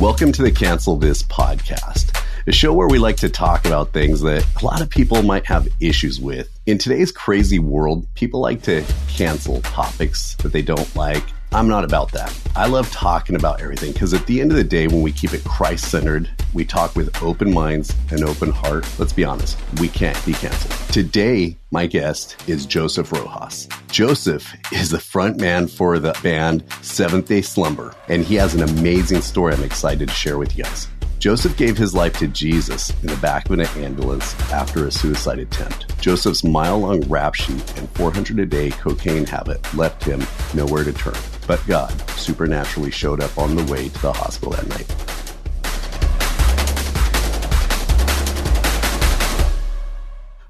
[0.00, 4.20] Welcome to the Cancel This podcast, a show where we like to talk about things
[4.20, 6.48] that a lot of people might have issues with.
[6.66, 11.24] In today's crazy world, people like to cancel topics that they don't like.
[11.52, 12.38] I'm not about that.
[12.54, 15.32] I love talking about everything because at the end of the day, when we keep
[15.32, 18.86] it Christ centered, we talk with open minds and open heart.
[18.98, 20.74] Let's be honest, we can't be canceled.
[20.92, 23.68] Today, my guest is Joseph Rojas.
[23.90, 28.62] Joseph is the front man for the band Seventh Day Slumber, and he has an
[28.62, 30.88] amazing story I'm excited to share with you guys.
[31.18, 35.40] Joseph gave his life to Jesus in the back of an ambulance after a suicide
[35.40, 36.00] attempt.
[36.00, 40.92] Joseph's mile long rap sheet and 400 a day cocaine habit left him nowhere to
[40.92, 41.16] turn.
[41.48, 44.86] But God supernaturally showed up on the way to the hospital that night.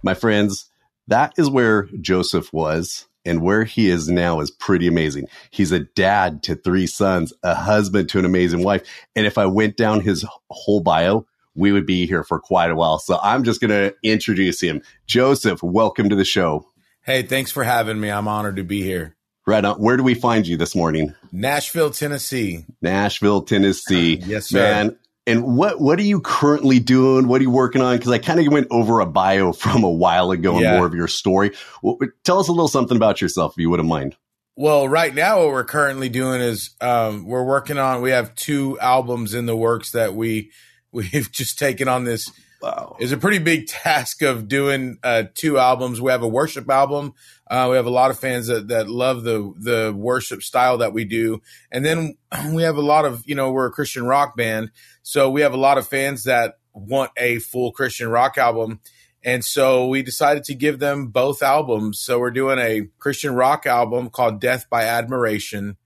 [0.03, 0.71] My friends,
[1.07, 5.27] that is where Joseph was and where he is now is pretty amazing.
[5.51, 8.83] He's a dad to three sons, a husband to an amazing wife.
[9.15, 12.75] And if I went down his whole bio, we would be here for quite a
[12.75, 12.99] while.
[12.99, 14.81] So I'm just going to introduce him.
[15.07, 16.67] Joseph, welcome to the show.
[17.03, 18.11] Hey, thanks for having me.
[18.11, 19.15] I'm honored to be here.
[19.47, 19.77] Right on.
[19.77, 21.15] Where do we find you this morning?
[21.33, 22.65] Nashville, Tennessee.
[22.83, 24.17] Nashville, Tennessee.
[24.25, 24.59] yes, sir.
[24.59, 27.29] Man, and what what are you currently doing?
[27.29, 27.97] What are you working on?
[27.97, 30.95] Because I kind of went over a bio from a while ago and more of
[30.95, 31.53] your story.
[31.83, 34.17] Well, tell us a little something about yourself, if you wouldn't mind.
[34.57, 38.03] Well, right now, what we're currently doing is um, we're working on.
[38.03, 40.51] We have two albums in the works that we
[40.93, 42.31] we've just taken on this.
[42.61, 42.97] Wow.
[42.99, 46.01] It's a pretty big task of doing uh, two albums.
[46.01, 47.15] We have a worship album.
[47.49, 50.93] Uh, we have a lot of fans that, that love the the worship style that
[50.93, 52.17] we do, and then
[52.53, 54.71] we have a lot of you know we're a Christian rock band,
[55.03, 58.81] so we have a lot of fans that want a full Christian rock album.
[59.25, 62.01] And so we decided to give them both albums.
[62.01, 65.77] So we're doing a Christian rock album called Death by Admiration.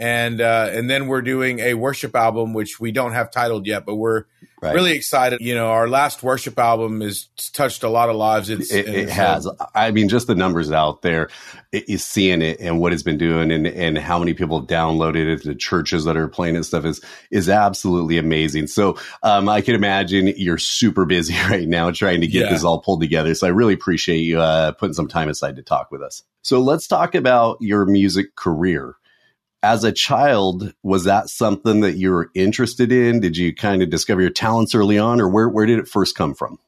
[0.00, 3.84] And uh, and then we're doing a worship album, which we don't have titled yet,
[3.86, 4.24] but we're
[4.62, 4.74] Right.
[4.74, 5.40] really excited.
[5.40, 8.50] You know, our last worship album has touched a lot of lives.
[8.50, 9.48] It's, It, it it's, uh, has.
[9.74, 11.30] I mean, just the numbers out there,
[11.72, 14.68] it, is seeing it and what it's been doing, and and how many people have
[14.68, 15.44] downloaded it.
[15.44, 17.00] The churches that are playing and stuff is
[17.30, 18.66] is absolutely amazing.
[18.66, 22.50] So um, I can imagine you're super busy right now trying to get Yeah.
[22.52, 23.34] this all pulled together.
[23.34, 26.22] So I really appreciate you uh, putting some time aside to talk with us.
[26.42, 28.94] So let's talk about your music career.
[29.62, 33.20] As a child, was that something that you were interested in?
[33.20, 36.16] Did you kind of discover your talents early on, or where where did it first
[36.16, 36.58] come from?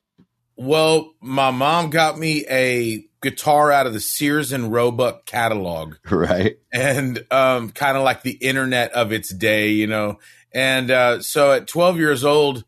[0.57, 5.95] Well, my mom got me a guitar out of the Sears and Roebuck catalog.
[6.11, 6.57] Right.
[6.73, 10.19] and um, kind of like the internet of its day, you know.
[10.53, 12.65] And uh, so at 12 years old,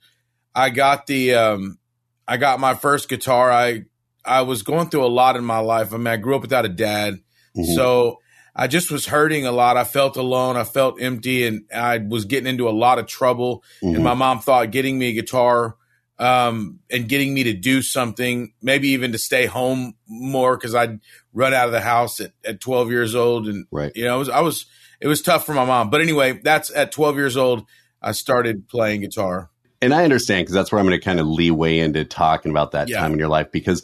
[0.54, 1.78] I got the um,
[2.26, 3.52] I got my first guitar.
[3.52, 3.84] I
[4.24, 5.92] I was going through a lot in my life.
[5.92, 7.18] I mean, I grew up without a dad,
[7.54, 7.74] Mhm.
[7.74, 8.20] so
[8.56, 9.76] I just was hurting a lot.
[9.76, 10.56] I felt alone.
[10.56, 13.64] I felt empty, and I was getting into a lot of trouble.
[13.82, 13.96] Mhm.
[13.96, 15.76] And my mom thought getting me a guitar
[16.18, 21.00] um, and getting me to do something, maybe even to stay home more because I'd
[21.32, 23.48] run out of the house at, at 12 years old.
[23.48, 23.90] And, Right.
[23.96, 24.66] you know, it was, I was,
[25.00, 25.90] it was tough for my mom.
[25.90, 27.66] But anyway, that's at 12 years old,
[28.00, 29.50] I started playing guitar.
[29.82, 32.70] And I understand because that's where I'm going to kind of leeway into talking about
[32.70, 33.00] that Yeah.
[33.00, 33.82] time in your life because,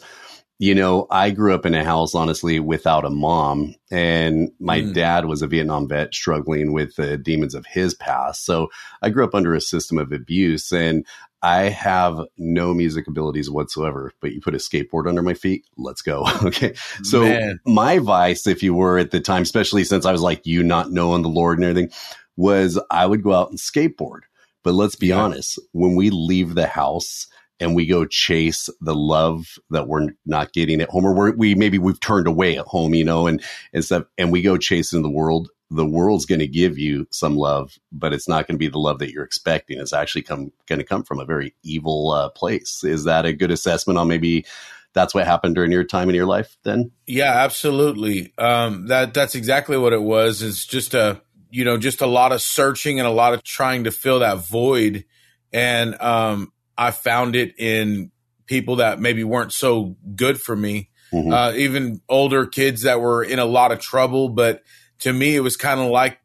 [0.61, 3.73] you know, I grew up in a house, honestly, without a mom.
[3.89, 4.93] And my Mm.
[4.93, 8.45] dad was a Vietnam vet struggling with the demons of his past.
[8.45, 8.69] So
[9.01, 11.03] I grew up under a system of abuse and
[11.41, 16.03] I have no music abilities whatsoever, but you put a skateboard under my feet, let's
[16.03, 16.27] go.
[16.43, 16.75] okay.
[17.01, 17.59] So Man.
[17.65, 20.91] my vice, if you were at the time, especially since I was like you not
[20.91, 21.91] knowing the Lord and everything,
[22.37, 24.21] was I would go out and skateboard.
[24.63, 25.23] But let's be Yeah.
[25.23, 27.25] honest, when we leave the house
[27.61, 31.77] and we go chase the love that we're not getting at home, or we maybe
[31.77, 33.41] we've turned away at home, you know, and
[33.71, 35.49] and stuff, and we go chasing the world.
[35.69, 38.79] The world's going to give you some love, but it's not going to be the
[38.79, 39.79] love that you're expecting.
[39.79, 42.83] It's actually come going to come from a very evil uh, place.
[42.83, 44.45] Is that a good assessment on maybe
[44.93, 46.57] that's what happened during your time in your life?
[46.63, 48.33] Then, Yeah, absolutely.
[48.37, 50.41] Um, that that's exactly what it was.
[50.41, 51.21] It's just a
[51.51, 54.39] you know just a lot of searching and a lot of trying to fill that
[54.39, 55.05] void,
[55.53, 58.11] and um, I found it in
[58.47, 60.89] people that maybe weren't so good for me.
[61.13, 61.31] Mhm.
[61.33, 64.61] Uh, even older kids that were in a lot of trouble, but
[64.99, 66.19] to me, it was kind of like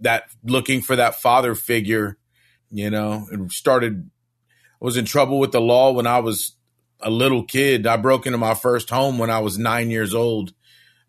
[0.00, 2.18] that looking for that father figure.
[2.70, 4.10] You know, it started.
[4.80, 6.56] I was in trouble with the law when I was
[7.00, 7.86] a little kid.
[7.86, 10.54] I broke into my first home when I was nine years old,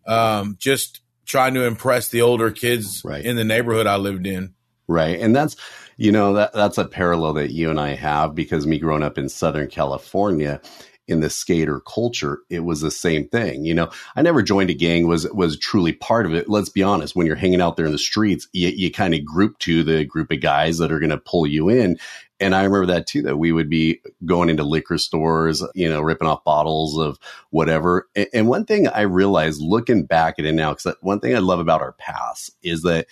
[0.06, 3.24] um, just trying to impress the older kids Right.
[3.24, 4.53] in the neighborhood I lived in.
[4.86, 5.18] Right.
[5.18, 5.56] And that's,
[5.96, 9.16] you know, that that's a parallel that you and I have because me growing up
[9.16, 10.60] in Southern California,
[11.06, 13.64] in the skater culture, it was the same thing.
[13.64, 16.48] You know, I never joined a gang, was was truly part of it.
[16.48, 19.24] Let's be honest, when you're hanging out there in the streets, you, you kind of
[19.24, 21.98] group to the group of guys that are going to pull you in.
[22.40, 26.00] And I remember that too, that we would be going into liquor stores, you know,
[26.00, 27.18] ripping off bottles of
[27.50, 28.08] whatever.
[28.16, 31.38] And, and one thing I realized looking back at it now, because one thing I
[31.38, 33.06] love about our past is that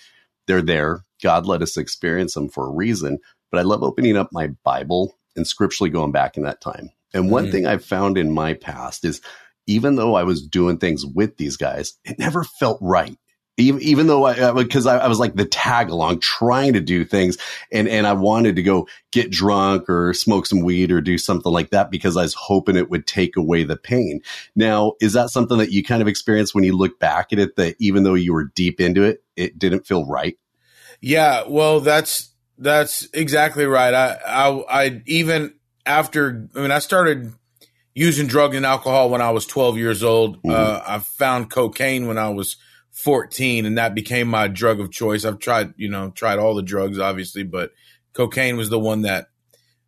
[0.47, 1.03] they're there.
[1.23, 3.19] God let us experience them for a reason.
[3.51, 6.91] But I love opening up my Bible and scripturally going back in that time.
[7.13, 7.51] And one mm.
[7.51, 9.21] thing I've found in my past is
[9.67, 13.17] even though I was doing things with these guys, it never felt right.
[13.57, 17.05] Even, even though I, because I, I, was like the tag along trying to do
[17.05, 17.37] things
[17.71, 21.51] and, and I wanted to go get drunk or smoke some weed or do something
[21.51, 24.21] like that because I was hoping it would take away the pain.
[24.55, 27.55] Now, is that something that you kind of experienced when you look back at it
[27.57, 30.35] that even though you were deep into it, it didn't feel right?
[31.03, 31.43] Yeah.
[31.47, 33.93] Well, that's, that's exactly right.
[33.93, 35.53] I, I, I even
[35.85, 37.33] after, I mean, I started
[37.93, 40.37] using drugs and alcohol when I was 12 years old.
[40.37, 40.51] Mm-hmm.
[40.51, 42.55] Uh, I found cocaine when I was
[42.91, 45.25] 14 and that became my drug of choice.
[45.25, 47.71] I've tried, you know, tried all the drugs obviously, but
[48.13, 49.27] cocaine was the one that,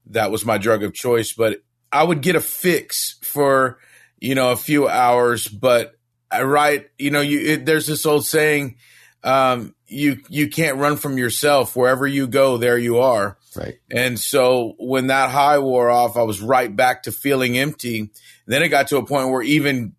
[0.07, 1.31] that was my drug of choice.
[1.31, 1.63] But
[1.93, 3.79] I would get a fix for,
[4.19, 5.93] you know, a few hours, but
[6.29, 8.75] I write, you know, you, it, there's this old saying,
[9.23, 11.75] um, you you can't run from yourself.
[11.75, 13.37] Wherever you go, there you are.
[13.55, 13.79] Right.
[13.91, 17.99] And so when that high wore off, I was right back to feeling empty.
[17.99, 18.09] And
[18.47, 19.95] then it got to a point where even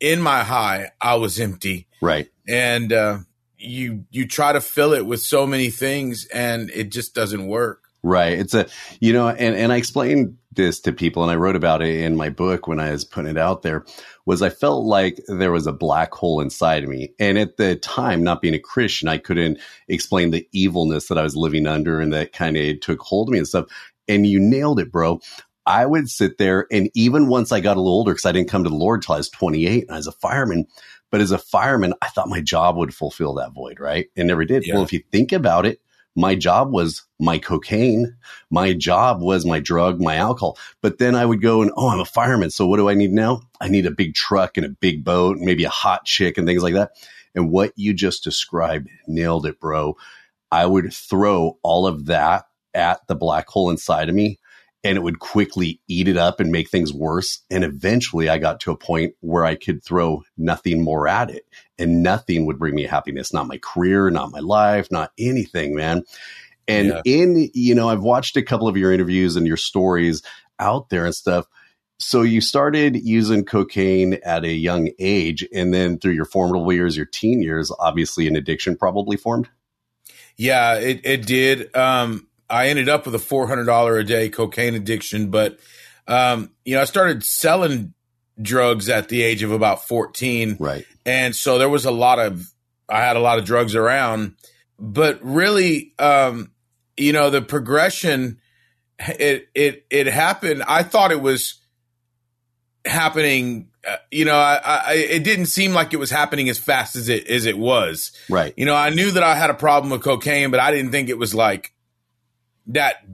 [0.00, 1.88] in my high, I was empty.
[2.00, 2.28] Right.
[2.46, 3.18] And uh,
[3.56, 7.80] you you try to fill it with so many things, and it just doesn't work.
[8.02, 8.38] Right.
[8.38, 8.66] It's a,
[9.00, 12.16] you know, and, and I explained this to people and I wrote about it in
[12.16, 13.84] my book when I was putting it out there
[14.26, 17.12] was I felt like there was a black hole inside of me.
[17.18, 19.58] And at the time, not being a Christian, I couldn't
[19.88, 23.32] explain the evilness that I was living under and that kind of took hold of
[23.32, 23.66] me and stuff.
[24.08, 25.20] And you nailed it, bro.
[25.64, 28.50] I would sit there and even once I got a little older, because I didn't
[28.50, 30.66] come to the Lord till I was 28 and I was a fireman.
[31.10, 34.08] But as a fireman, I thought my job would fulfill that void, right?
[34.16, 34.66] And never did.
[34.66, 34.74] Yeah.
[34.74, 35.80] Well, if you think about it,
[36.14, 38.16] my job was my cocaine.
[38.50, 40.58] My job was my drug, my alcohol.
[40.82, 42.50] But then I would go and, oh, I'm a fireman.
[42.50, 43.42] So what do I need now?
[43.60, 46.46] I need a big truck and a big boat, and maybe a hot chick and
[46.46, 46.92] things like that.
[47.34, 49.96] And what you just described nailed it, bro.
[50.50, 52.44] I would throw all of that
[52.74, 54.38] at the black hole inside of me
[54.84, 57.40] and it would quickly eat it up and make things worse.
[57.50, 61.44] And eventually I got to a point where I could throw nothing more at it
[61.78, 66.02] and nothing would bring me happiness, not my career, not my life, not anything, man.
[66.68, 67.00] And yeah.
[67.04, 70.22] in, you know, I've watched a couple of your interviews and your stories
[70.58, 71.46] out there and stuff.
[71.98, 76.96] So you started using cocaine at a young age and then through your formidable years,
[76.96, 79.48] your teen years, obviously an addiction probably formed.
[80.36, 81.74] Yeah, it, it did.
[81.76, 85.58] Um, I ended up with a four hundred dollar a day cocaine addiction, but
[86.08, 87.94] um, you know, I started selling
[88.40, 90.84] drugs at the age of about fourteen, right?
[91.04, 92.52] And so there was a lot of
[92.88, 94.36] I had a lot of drugs around,
[94.78, 96.52] but really, um,
[96.96, 98.40] you know, the progression
[98.98, 100.62] it it it happened.
[100.66, 101.60] I thought it was
[102.84, 106.94] happening uh, you know, I, I, it didn't seem like it was happening as fast
[106.94, 108.12] as it as it was.
[108.30, 108.54] Right.
[108.56, 111.08] You know, I knew that I had a problem with cocaine, but I didn't think
[111.08, 111.72] it was like
[112.68, 113.04] that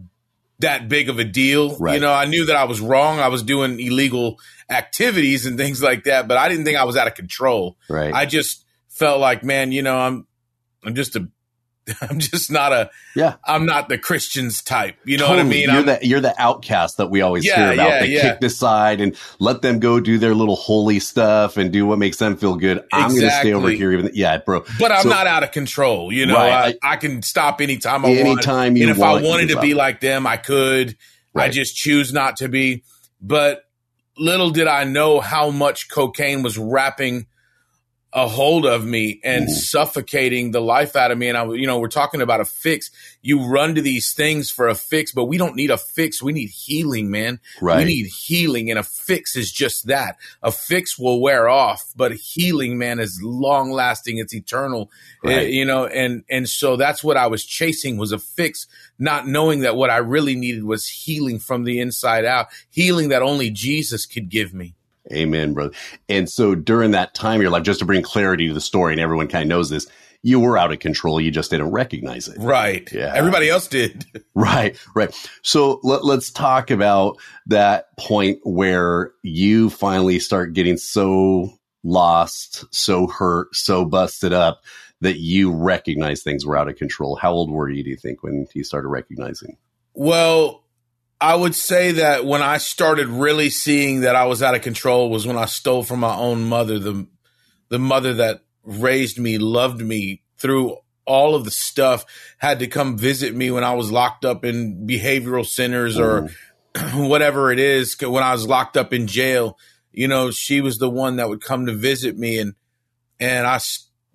[0.61, 1.77] that big of a deal.
[1.77, 1.95] Right.
[1.95, 3.21] You know, I knew that I was wrong.
[3.21, 4.39] I was doing illegal
[4.69, 7.77] activities and things like that, but I didn't think I was out of control.
[7.89, 8.13] Right.
[8.13, 10.27] I just felt like, man, you know, I'm
[10.85, 11.29] I'm just a
[12.01, 13.37] I'm just not a yeah.
[13.45, 14.97] I'm not the Christians type.
[15.05, 15.39] You know totally.
[15.39, 15.63] what I mean?
[15.63, 17.89] You're I'm, the you're the outcast that we always yeah, hear about.
[17.89, 18.33] Yeah, they yeah.
[18.35, 22.19] kick aside and let them go do their little holy stuff and do what makes
[22.19, 22.85] them feel good.
[22.93, 23.93] I'm going to stay over here.
[23.93, 24.65] Even yeah, bro.
[24.79, 26.13] But I'm so, not out of control.
[26.13, 28.39] You know, right, I, I, I, can stop anytime I anytime want.
[28.39, 30.97] Anytime you and if want, I wanted to be like them, I could.
[31.35, 31.45] Right.
[31.45, 32.85] I just choose not to be.
[33.21, 33.65] But
[34.17, 37.27] little did I know how much cocaine was wrapping
[38.13, 39.53] a hold of me and mm-hmm.
[39.53, 41.29] suffocating the life out of me.
[41.29, 42.91] And I, you know, we're talking about a fix.
[43.21, 46.23] You run to these things for a fix, but we don't need a fix.
[46.23, 47.39] We need healing, man.
[47.61, 47.79] Right.
[47.79, 50.17] We need healing, and a fix is just that.
[50.43, 54.17] A fix will wear off, but healing, man, is long lasting.
[54.17, 54.91] It's eternal.
[55.25, 55.51] Eh, right.
[55.51, 58.67] you know, and and so that's what I was chasing was a fix,
[58.99, 63.21] not knowing that what I really needed was healing from the inside out, healing that
[63.21, 64.77] only Jesus could give me.
[65.13, 65.75] Amen, brother.
[66.09, 68.93] And so during that time in your life, just to bring clarity to the story,
[68.93, 69.87] and everyone kind of knows this,
[70.23, 71.21] you were out of control.
[71.21, 72.39] You just didn't recognize it.
[72.39, 72.91] Right.
[72.93, 73.13] Yeah.
[73.15, 74.05] Everybody else did.
[74.35, 74.77] right.
[74.95, 75.15] Right.
[75.43, 81.53] So let, let's talk about that point where you finally start getting so
[81.85, 84.65] lost, so hurt, so busted up
[85.01, 87.17] that you recognize things were out of control.
[87.17, 89.57] How old were you, do you think, when you started recognizing?
[89.95, 90.65] Well,
[91.21, 95.11] I would say that when I started really seeing that I was out of control
[95.11, 97.07] was when I stole from my own mother, the
[97.69, 102.05] the mother that raised me, loved me through all of the stuff,
[102.39, 106.29] had to come visit me when I was locked up in behavioral centers or
[106.95, 107.97] whatever it is.
[108.01, 109.59] When I was locked up in jail,
[109.93, 112.55] you know, she was the one that would come to visit me, and
[113.19, 113.59] and I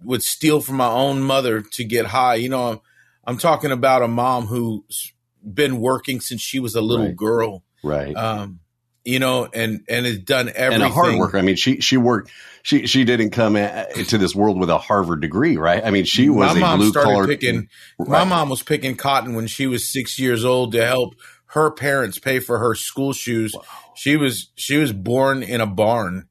[0.03, 2.35] would steal from my own mother to get high.
[2.35, 2.81] You know, I'm,
[3.25, 5.12] I'm talking about a mom who's
[5.43, 7.15] been working since she was a little Right.
[7.15, 7.63] girl.
[7.83, 8.15] Right.
[8.15, 8.59] Um,
[9.05, 10.73] you know, and and has done everything.
[10.81, 11.37] and a hard worker.
[11.37, 12.31] I mean, she she worked.
[12.61, 15.83] She she didn't come into this world with a Harvard degree, right?
[15.83, 17.27] I mean, she was my a mom blue started collar.
[17.27, 17.67] picking.
[17.99, 21.15] My mom was picking cotton when she was six years old to help
[21.47, 23.53] her parents pay for her school shoes.
[23.95, 26.29] She was she was born in a barn,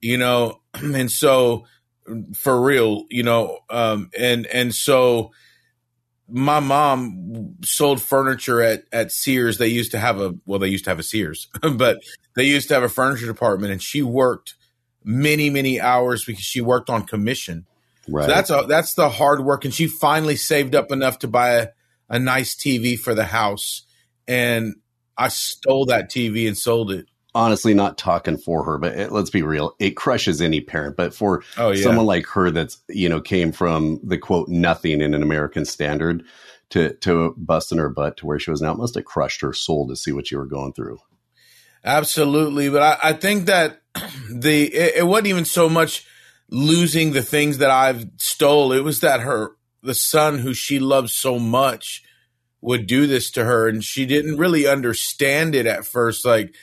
[0.00, 1.64] you know, and so
[2.36, 5.32] for real, you know, um, and and so
[6.32, 9.58] my mom sold furniture at at Sears.
[9.58, 12.02] They used to have a well, they used to have a Sears, but
[12.34, 14.54] they used to have a furniture department, and she worked
[15.04, 17.66] many many hours because she worked on commission.
[18.08, 18.24] Right.
[18.24, 21.50] So that's a, that's the hard work, and she finally saved up enough to buy
[21.50, 21.68] a,
[22.08, 23.82] a nice TV for the house,
[24.26, 24.74] and
[25.16, 27.06] I stole that TV and sold it.
[27.34, 29.74] Honestly not talking for her, but it, let's be real.
[29.78, 30.96] It crushes any parent.
[30.96, 35.00] But for Oh yeah, someone like her that's you know came from the quote nothing
[35.00, 36.24] in an American standard
[36.70, 39.52] to to busting her butt to where she was now, it must have crushed her
[39.52, 40.98] soul to see what you were going through.
[41.84, 42.70] absolutely.
[42.70, 43.82] But I, I think that
[44.30, 46.06] the it, it wasn't even so much
[46.50, 48.72] losing the things that I've stole.
[48.72, 52.02] It was that her the son who she loved so much
[52.60, 56.24] would do this to her, and she didn't really understand it at first.
[56.24, 56.54] Like,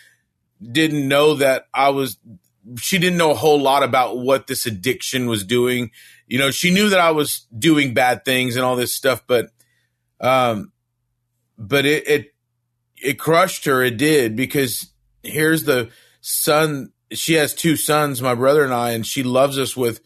[0.61, 2.17] didn't know that I was.
[2.77, 5.91] She didn't know a whole lot about what this addiction was doing.
[6.27, 9.47] You know, she knew that I was doing bad things and all this stuff, but,
[10.21, 10.71] um,
[11.57, 12.35] but it it
[13.01, 13.81] it crushed her.
[13.81, 14.91] It did because
[15.23, 15.89] here's the
[16.21, 16.91] son.
[17.11, 20.01] She has two sons, my brother and I, and she loves us with.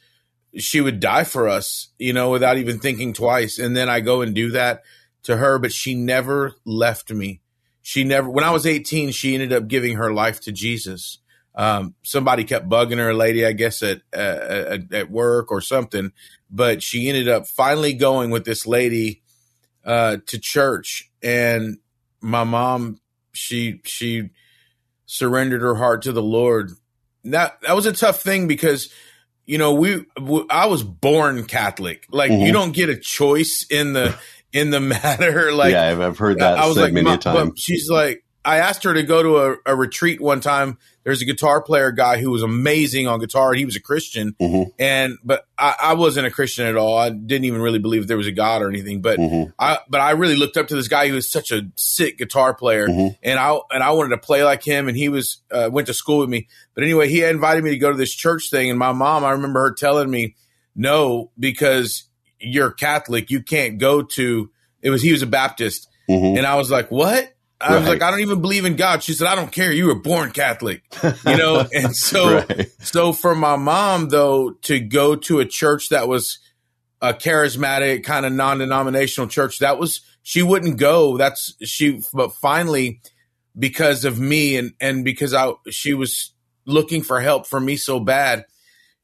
[0.56, 3.58] She would die for us, you know, without even thinking twice.
[3.58, 4.84] And then I go and do that
[5.24, 7.42] to her, but she never left me.
[7.84, 8.30] She never.
[8.30, 11.20] When I was 18, she ended up giving her life to Jesus.
[11.54, 15.62] Um, somebody kept bugging her, a lady, I guess at, uh, at at work or
[15.62, 16.12] something,
[16.50, 19.22] but she ended up finally going with this lady
[19.86, 21.78] uh, to church, and
[22.22, 23.00] my mom,
[23.34, 24.30] she she
[25.06, 26.72] surrendered her heart to the Lord.
[27.26, 28.90] That that was a tough thing because
[29.46, 30.06] you know we
[30.50, 32.08] I was born Catholic.
[32.10, 32.46] Like Mhm.
[32.48, 34.18] you don't get a choice in the
[34.54, 35.52] in the matter.
[35.54, 37.50] Like yeah, I've, I've heard that I was like, many "Ma-" a time.
[37.50, 40.78] but she's like, I asked her to go to a, a retreat one time.
[41.06, 44.36] There's a guitar player guy who was amazing on guitar, and he was a Christian.
[44.42, 44.72] Mhm.
[44.80, 46.98] And but I, I wasn't a Christian at all.
[46.98, 49.02] I didn't even really believe there was a God or anything.
[49.02, 49.52] But Mhm.
[49.60, 52.54] I but I really looked up to this guy who was such a sick guitar
[52.54, 53.18] player, Mhm.
[53.22, 54.88] and I and I wanted to play like him.
[54.88, 56.48] And he was uh, went to school with me.
[56.74, 59.32] But anyway, he invited me to go to this church thing, and my mom, I
[59.32, 60.36] remember her telling me,
[60.74, 62.04] "No, because
[62.44, 64.50] you're Catholic, you can't go to."
[64.82, 66.38] It was he was a Baptist, Mhm.
[66.38, 67.30] and I was like, "What?"
[67.62, 67.90] I was Right.
[67.92, 69.72] like, "I don't even believe in God." She said, "I don't care.
[69.72, 70.82] You were born Catholic,"
[71.26, 71.66] you know.
[71.74, 72.70] And so, Right.
[72.82, 76.40] so for my mom though to go to a church that was
[77.02, 81.18] a charismatic kind of non-denominational church, that was she wouldn't go.
[81.18, 82.02] That's she.
[82.14, 83.00] But finally,
[83.58, 86.32] because of me and and because I she was
[86.66, 88.46] looking for help for me so bad.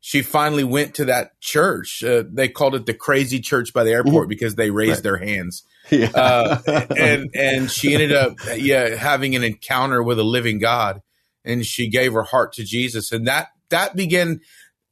[0.02, 2.04] She finally went to that church.
[2.04, 5.04] Uh, they called it the Crazy Church by the airport because they raised Right.
[5.04, 6.10] their hands Yeah.
[6.16, 11.02] uh, and and she ended up yeah having an encounter with a living God,
[11.44, 14.42] and she gave her heart to Jesus, and that that began.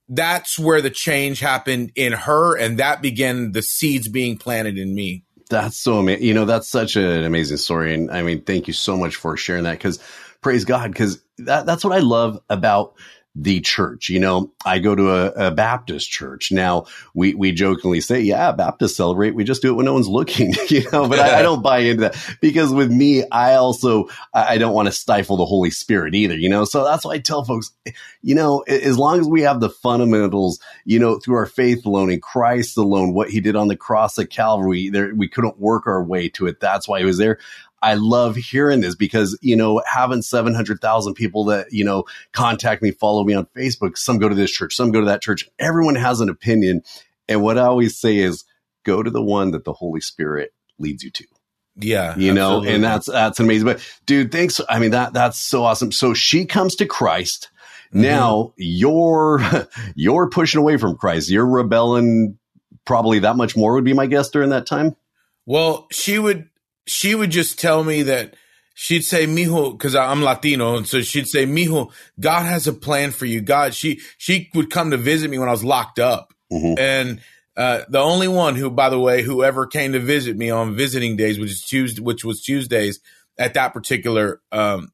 [0.09, 4.95] That's where the change happened in her, and that began the seeds being planted in
[4.95, 5.25] me.
[5.49, 6.23] That's so amazing.
[6.25, 7.93] You know, that's such an amazing story.
[7.93, 9.99] And I mean, thank you so much for sharing that because
[10.41, 12.93] praise God, because that, that's what I love about
[13.39, 14.09] the church.
[14.09, 16.51] You know, I go to a, a Baptist church.
[16.51, 19.35] Now we, we jokingly say, yeah, Baptists celebrate.
[19.35, 21.79] We just do it when no one's looking, you know, but I, I don't buy
[21.79, 26.15] into that because with me, I also, I don't want to stifle the Holy Spirit
[26.15, 26.65] either, you know?
[26.65, 27.71] So that's why I tell folks,
[28.23, 32.11] you know, as long as we have the fundamentals, you know, through our faith alone
[32.11, 35.85] in Christ alone, what he did on the cross at Calvary, there, we couldn't work
[35.85, 36.59] our way to it.
[36.59, 37.37] That's why he was there.
[37.81, 42.91] I love hearing this because, you know, having 700,000 people that, you know, contact me,
[42.91, 45.47] follow me on Facebook, some go to this church, some go to that church.
[45.59, 46.81] Everyone has an opinion.
[47.29, 48.45] And what I always say is
[48.83, 51.25] go to the one that the Holy Spirit leads you to
[51.75, 52.75] Yeah, you know, absolutely.
[52.75, 53.65] and that's that's amazing.
[53.65, 54.59] But dude, thanks.
[54.69, 55.91] I mean that that's so awesome.
[55.91, 57.49] So she comes to Christ.
[57.93, 58.01] Mhm.
[58.01, 59.39] Now you're
[59.95, 61.29] you're pushing away from Christ.
[61.29, 62.37] You're rebelling
[62.85, 64.95] probably that much more would be my guess during that time.
[65.45, 66.49] Well, she would
[66.87, 68.35] she would just tell me that
[68.73, 73.11] she'd say, "Mijo," because I'm Latino, and so she'd say, "Mijo, God has a plan
[73.11, 76.33] for you." God, she she would come to visit me when I was locked up,
[76.51, 76.79] mm-hmm.
[76.79, 77.21] and
[77.55, 81.17] uh, the only one who, by the way, whoever came to visit me on visiting
[81.17, 82.99] days, which is Tuesday, which was Tuesdays
[83.37, 84.91] at that particular um,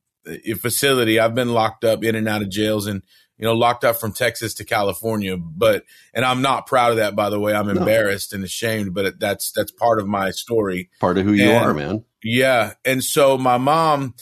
[0.60, 1.20] facility.
[1.20, 3.04] I've been locked up in and out of jails, and
[3.44, 5.36] you know, locked up from Texas to California.
[5.36, 5.84] But
[6.14, 7.54] and I'm not proud of that, by the way.
[7.54, 8.38] I'm embarrassed no.
[8.38, 10.90] and ashamed, but that's that's part of my story.
[11.02, 12.06] Part of who you are, man.
[12.24, 14.16] Yeah, and so my mom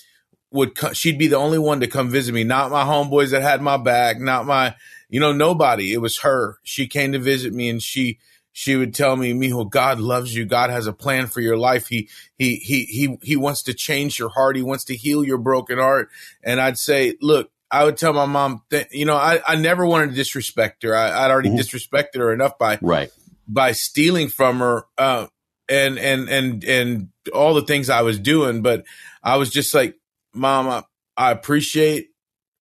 [0.50, 3.62] would she'd be the only one to come visit me, not my homeboys that had
[3.62, 4.74] my back, not my
[5.08, 5.94] you know nobody.
[5.94, 6.58] It was her.
[6.64, 8.18] She came to visit me, and she
[8.54, 10.46] she would tell me, Mijo, God loves you.
[10.46, 11.88] God has a plan for your life.
[11.88, 14.58] He, he, he, he, he wants to change your heart.
[14.58, 16.10] He wants to heal your broken heart.
[16.44, 19.86] And I'd say, look, I would tell my mom that, you know, I, I never
[19.86, 20.96] wanted to disrespect her.
[20.96, 21.60] I, would already mm-hmm.
[21.60, 23.10] disrespected her enough by, right.
[23.48, 24.86] by stealing from her.
[24.98, 25.28] Uh,
[25.70, 28.62] and, and, and, and all the things I was doing.
[28.62, 28.84] But
[29.24, 29.96] I was just like,
[30.34, 30.84] mom, I,
[31.16, 32.10] I appreciate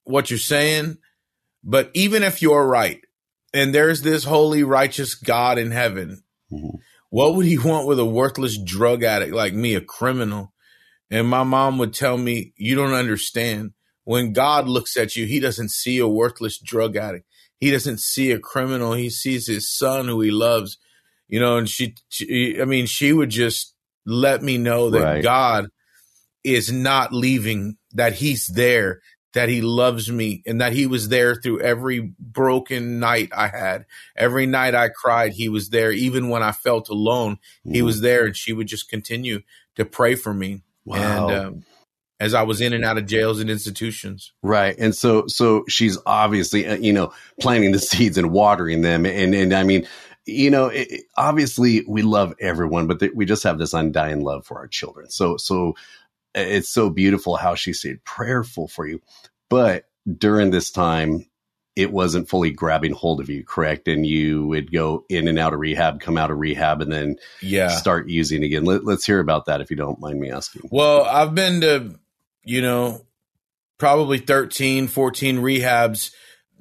[0.04, 0.98] what you're saying.
[1.64, 3.00] But even if you're right,
[3.52, 6.22] and there's this holy, righteous God in heaven.
[6.52, 6.76] Mm-hmm.
[7.10, 10.52] What would he want with a worthless drug addict like me, a criminal?
[11.10, 13.72] And my mom would tell me, You don't understand.
[14.10, 17.26] When God looks at you, he doesn't see a worthless drug addict.
[17.60, 18.94] He doesn't see a criminal.
[18.94, 20.78] He sees his son who he loves.
[21.28, 23.72] You know, and she, she I mean, she would just
[24.04, 25.22] let me know that right.
[25.22, 25.68] God
[26.42, 29.00] is not leaving, that he's there,
[29.34, 33.86] that he loves me and that he was there through every broken night I had.
[34.16, 35.92] Every night I cried, he was there.
[35.92, 37.74] Even when I felt alone, mm-hmm.
[37.74, 39.42] he was there and she would just continue
[39.76, 40.62] to pray for me.
[40.84, 41.28] Wow.
[41.28, 41.64] And, um,
[42.20, 44.32] as I was in and out of jails and institutions.
[44.42, 44.76] Right.
[44.78, 49.06] And so, so she's obviously, uh, you know, planting the seeds and watering them.
[49.06, 49.88] And, and I mean,
[50.26, 54.44] you know, it, obviously we love everyone, but th- we just have this undying love
[54.46, 55.08] for our children.
[55.10, 55.74] So, so
[56.34, 59.00] it's so beautiful how she stayed prayerful for you.
[59.48, 61.26] But during this time,
[61.76, 63.88] it wasn't fully grabbing hold of you, correct?
[63.88, 67.16] And you would go in and out of rehab, come out of rehab, and then
[67.40, 67.68] yeah.
[67.68, 68.64] start using again.
[68.64, 70.68] Let, us hear about that if you don't mind me asking.
[70.70, 71.98] Well, I've been to,
[72.44, 73.06] you know,
[73.78, 76.12] probably 13, 14 rehabs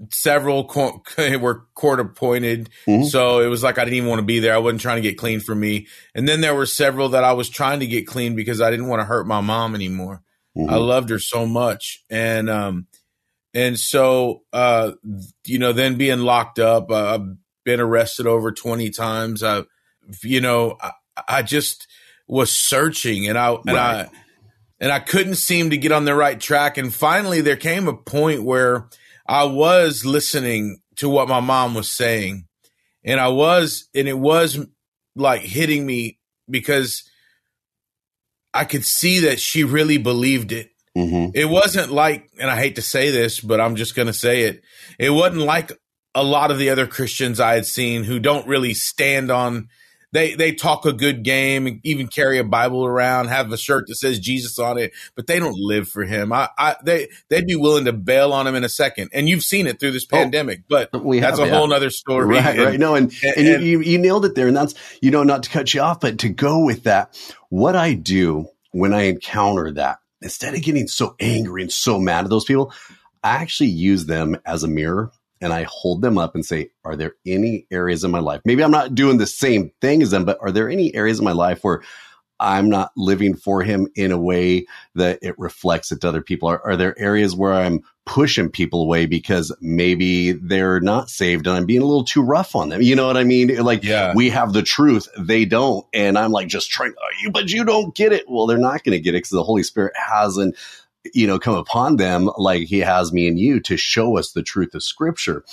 [0.10, 1.02] several co-
[1.40, 2.70] were court appointed.
[2.88, 3.06] Mm-hmm.
[3.06, 4.54] So it was like I didn't even want to be there.
[4.54, 5.88] I wasn't trying to get clean for me.
[6.16, 8.88] And then there were several that I was trying to get clean because I didn't
[8.88, 10.22] want to hurt my mom anymore.
[10.58, 10.70] Mm-hmm.
[10.70, 12.04] I loved her so much.
[12.10, 12.88] And, um,
[13.54, 14.92] and so, uh,
[15.46, 19.44] you know, then being locked up, uh, I've been arrested over 20 times.
[19.44, 19.64] I,
[20.24, 20.92] you know, I,
[21.28, 21.88] I just
[22.28, 24.06] was searching and I, and right.
[24.06, 24.10] I,
[24.80, 26.78] and I couldn't seem to get on the right track.
[26.78, 28.88] And finally there came a point where,
[29.30, 32.48] I was listening to what my mom was saying,
[33.04, 34.58] and I was, and it was
[35.16, 36.18] like hitting me
[36.50, 37.04] because
[38.52, 40.72] I could see that she really believed it.
[40.98, 41.38] Mm-hmm.
[41.38, 44.46] It wasn't like, and I hate to say this, but I'm just going to say
[44.46, 44.64] it.
[44.98, 45.72] It wasn't like
[46.16, 49.68] a lot of the other Christians I had seen who don't really stand on
[50.12, 53.88] they they talk a good game, and even carry a Bible around, have a shirt
[53.88, 56.34] that says Jesus on it, but they don't live for him.
[56.34, 59.44] I, I they they'd be willing to bail on him in a second, and you've
[59.44, 60.64] seen it through this oh, pandemic.
[60.68, 61.58] But we that's have, a yeah.
[61.58, 62.26] whole other story.
[62.26, 62.80] Right, and, right.
[62.80, 65.44] No, and and, and, and you, you nailed it there, and that's you know not
[65.44, 67.18] to cut you off, but to go with that.
[67.50, 72.24] What I do when I encounter that, instead of getting so angry and so mad
[72.24, 72.74] at those people,
[73.24, 76.96] I actually use them as a mirror and I hold them up and say, are
[76.96, 78.42] there any areas in my life?
[78.46, 81.26] Maybe I'm not doing the same thing as them, but are there any areas in
[81.26, 81.82] my life where
[82.40, 86.50] I'm not living for him in a way that it reflects it to other people?
[86.50, 91.58] Are, are, there areas where I'm pushing people away because maybe they're not saved and
[91.58, 92.82] I'm being a little too rough on them?
[92.82, 93.56] You know what I mean?
[93.58, 94.14] Like, yeah.
[94.16, 95.86] we have the truth, they don't.
[95.94, 98.26] And I'm like, just trying, oh, but you don't get it.
[98.30, 100.56] Well, they're not going to get it because the Holy Spirit hasn't
[101.14, 104.44] you know, come upon them like he has me and you to show us the
[104.44, 105.44] truth of scripture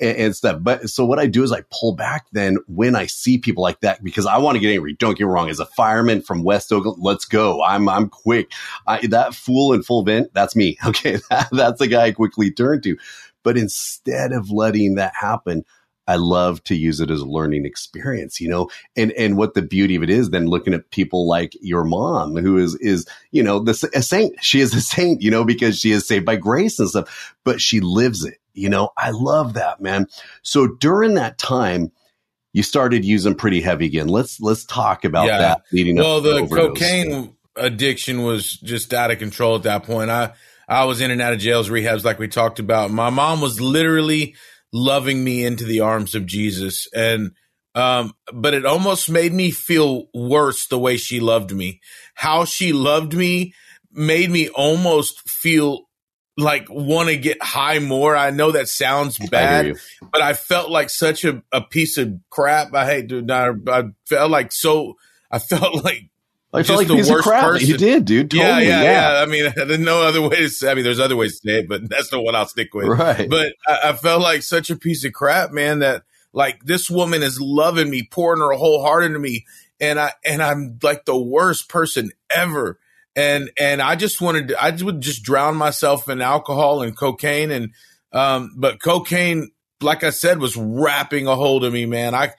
[0.00, 0.58] and, and, stuff.
[0.62, 3.80] But so what I do is I pull back then when I see people like
[3.80, 4.94] that because I want to get angry.
[4.94, 5.50] Don't get wrong.
[5.50, 7.62] As a fireman from West Oakland, let's go.
[7.62, 8.52] I'm, I'm quick.
[8.86, 10.78] I, that fool in full vent, that's me.
[10.86, 11.18] Okay.
[11.30, 12.96] That, that's the guy I quickly turn to.
[13.42, 15.64] But instead of letting that happen,
[16.06, 19.62] I love to use it as a learning experience, you know, and, and what the
[19.62, 23.42] beauty of it is then looking at people like your mom, who is, is, you
[23.42, 24.36] know, this a saint.
[24.42, 27.60] She is a saint, you know, because she is saved by grace and stuff, but
[27.60, 28.38] she lives it.
[28.54, 30.06] You know, I love that, man.
[30.42, 31.92] So during that time,
[32.52, 34.08] you started using pretty heavy again.
[34.08, 35.38] Let's, let's talk about yeah.
[35.38, 36.24] that leading well, up.
[36.24, 40.10] Well, the cocaine addiction was just out of control at that point.
[40.10, 40.32] I,
[40.68, 42.90] I was in and out of jails, rehabs, like we talked about.
[42.90, 44.36] My mom was literally
[44.72, 46.88] loving me into the arms of Jesus.
[46.94, 47.32] And,
[47.74, 51.80] um, but it almost made me feel worse the way she loved me.
[52.14, 53.54] How she loved me
[53.92, 55.86] made me almost feel
[56.38, 58.14] like want to get high more.
[58.14, 62.14] I know that sounds bad, I but I felt like such a, a piece of
[62.30, 62.74] crap.
[62.74, 64.94] I hate to, I, I felt like so,
[65.30, 66.10] I felt like
[66.52, 67.44] I felt like the piece worst of crap.
[67.44, 67.68] Person.
[67.68, 68.30] You did, dude.
[68.30, 68.48] Totally.
[68.48, 69.22] Yeah, yeah, yeah, yeah.
[69.22, 70.70] I mean, there's no other way to say.
[70.70, 72.86] I mean, there's other ways to say it, but that's the one I'll stick with.
[72.86, 73.28] Right.
[73.28, 75.80] But I, I, felt like such a piece of crap, man.
[75.80, 79.44] That like this woman is loving me, pouring her whole heart into me,
[79.80, 82.78] and I and I'm like the worst person ever.
[83.14, 87.50] And and I just wanted, to, I would just drown myself in alcohol and cocaine,
[87.50, 87.72] and
[88.12, 92.14] um, but cocaine, like I said, was wrapping a hold of me, man.
[92.14, 92.32] I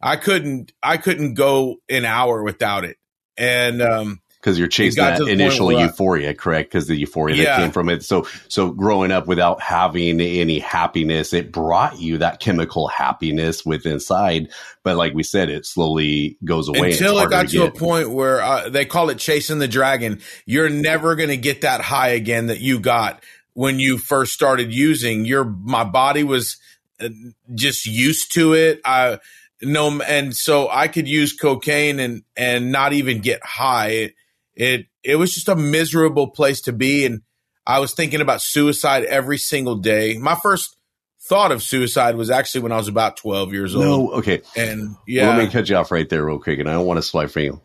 [0.00, 2.96] I couldn't I couldn't go an hour without it
[3.40, 6.70] and um, because you're chasing that initial euphoria, correct?
[6.70, 7.44] Because the euphoria yeah.
[7.44, 8.02] that came from it.
[8.02, 13.84] So, so growing up without having any happiness, it brought you that chemical happiness with
[13.84, 14.50] inside.
[14.82, 18.10] But like we said, it slowly goes away until it got to, to a point
[18.10, 20.20] where uh, they call it chasing the dragon.
[20.46, 23.22] You're never going to get that high again that you got
[23.52, 25.26] when you first started using.
[25.26, 26.56] Your my body was
[26.98, 27.10] uh,
[27.54, 28.80] just used to it.
[28.86, 29.18] I
[29.62, 33.88] no, and so I could use cocaine and and not even get high.
[33.88, 34.14] It,
[34.54, 37.22] it it was just a miserable place to be, and
[37.66, 40.16] I was thinking about suicide every single day.
[40.18, 40.76] My first
[41.22, 43.84] thought of suicide was actually when I was about twelve years old.
[43.84, 46.68] No, okay, and yeah, well, let me cut you off right there, real quick, and
[46.68, 47.60] I don't want to swipe for you.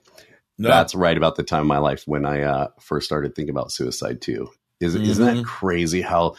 [0.57, 0.69] No.
[0.69, 3.71] That's right about the time in my life when I uh, first started thinking about
[3.71, 4.49] suicide too.
[4.79, 5.05] Is mm-hmm.
[5.05, 5.43] isn't that mm-hmm.
[5.43, 6.35] crazy how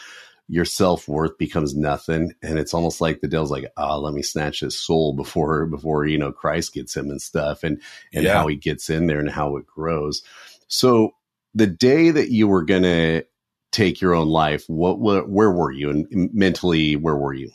[0.48, 4.14] your self worth becomes nothing, and it's almost like the devil's like, ah, oh, let
[4.14, 7.80] me snatch his soul before before you know Christ gets him and stuff, and
[8.14, 8.34] and yeah.
[8.34, 10.22] how he gets in there and how it grows.
[10.68, 11.14] So
[11.54, 13.24] the day that you were gonna
[13.72, 17.50] take your own life, what, what where were you, and mentally where were you?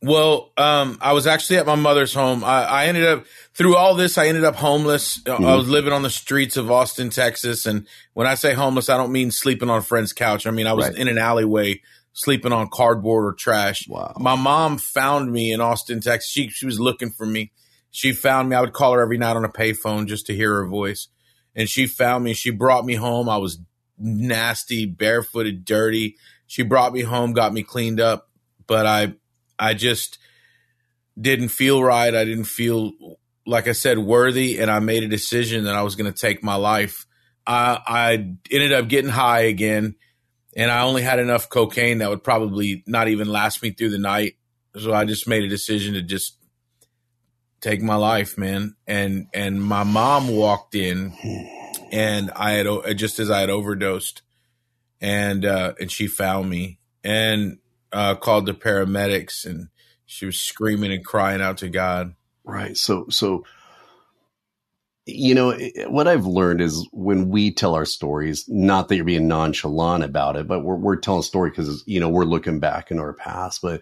[0.00, 2.44] Well, um, I was actually at my mother's home.
[2.44, 4.16] I, I, ended up through all this.
[4.16, 5.18] I ended up homeless.
[5.22, 5.44] Mm-hmm.
[5.44, 7.66] I was living on the streets of Austin, Texas.
[7.66, 10.46] And when I say homeless, I don't mean sleeping on a friend's couch.
[10.46, 10.96] I mean I was right.
[10.96, 11.80] in an alleyway
[12.18, 13.86] sleeping on cardboard or trash.
[13.88, 14.12] Wow.
[14.18, 16.28] My mom found me in Austin, Texas.
[16.28, 17.52] She, she was looking for me.
[17.92, 18.56] She found me.
[18.56, 21.06] I would call her every night on a payphone just to hear her voice.
[21.54, 22.34] And she found me.
[22.34, 23.28] She brought me home.
[23.28, 23.60] I was
[23.96, 26.16] nasty, barefooted, dirty.
[26.48, 28.28] She brought me home, got me cleaned up,
[28.66, 29.14] but I
[29.56, 30.18] I just
[31.20, 32.12] didn't feel right.
[32.12, 32.92] I didn't feel
[33.46, 36.42] like I said worthy and I made a decision that I was going to take
[36.42, 37.06] my life.
[37.46, 38.12] I I
[38.50, 39.94] ended up getting high again
[40.56, 43.98] and I only had enough cocaine that would probably not even last me through the
[43.98, 44.36] night.
[44.76, 46.36] So I just made a decision to just
[47.60, 48.76] take my life, man.
[48.86, 51.12] And and my mom walked in,
[51.92, 54.22] and I had just as I had overdosed,
[55.00, 57.58] and uh, and she found me and
[57.92, 59.68] uh, called the paramedics, and
[60.06, 62.14] she was screaming and crying out to God.
[62.44, 62.76] Right.
[62.76, 63.44] So so
[65.08, 68.96] you know eh, eh, what i've learned is when we tell our stories not that
[68.96, 72.24] you're being nonchalant about it but we're, we're telling a story because you know we're
[72.24, 73.80] looking back in our past but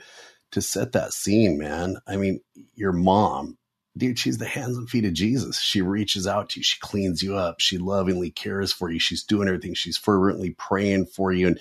[0.52, 2.40] to set that scene man i mean
[2.74, 3.58] your mom
[3.96, 5.60] dude she's the hands and feet of jesus.
[5.60, 6.64] She reaches out to you.
[6.64, 7.60] She cleans you up.
[7.60, 8.98] She lovingly cares for you.
[8.98, 9.74] She's doing everything.
[9.74, 11.60] She's fervently praying for you and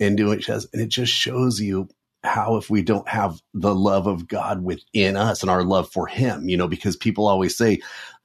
[0.00, 1.88] and doing she does and it just shows you
[2.22, 6.06] how if we don't have the love of God within us and our love for
[6.06, 7.80] him, you know, because people always say,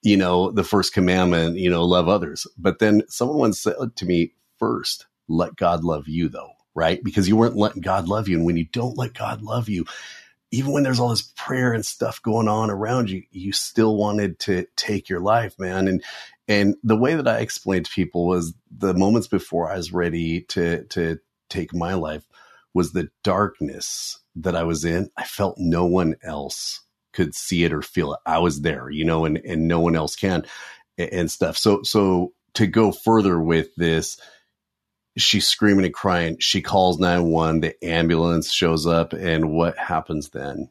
[0.06, 2.46] you know, the first commandment, you know, love others.
[2.60, 7.04] But then someone once said to me, first, let God love you, though, right?
[7.04, 8.38] Because you weren't letting God love you.
[8.38, 9.86] And when you don't let God love you,
[10.52, 14.38] even when there's all this prayer and stuff going on around you, you still wanted
[14.42, 15.88] to take your life, man.
[15.88, 16.04] And
[16.48, 20.42] and the way that I explained to people was the moments before I was ready
[20.50, 21.18] to to
[21.50, 22.24] take my life
[22.76, 25.10] was the darkness that I was in.
[25.18, 26.82] I felt no one else
[27.16, 28.20] could see it or feel it.
[28.26, 30.46] I was there, you know, and and no one else can
[30.98, 31.58] and stuff.
[31.58, 34.20] So so to go further with this,
[35.18, 36.38] she's screaming and crying.
[36.40, 40.70] She calls 911, the ambulance shows up, and what happens then?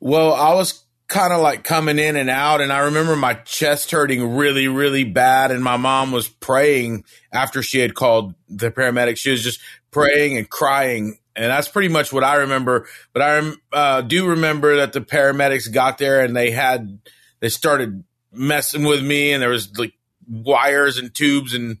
[0.00, 3.90] Well, I was kind of like coming in and out, and I remember my chest
[3.90, 9.18] hurting really, really bad, and my mom was praying after she had called the paramedics.
[9.18, 12.86] She was just praying and crying and that's pretty much what I remember.
[13.12, 17.00] But I uh, do remember that the paramedics got there and they had
[17.40, 19.94] they started messing with me, and there was like
[20.28, 21.78] wires and tubes and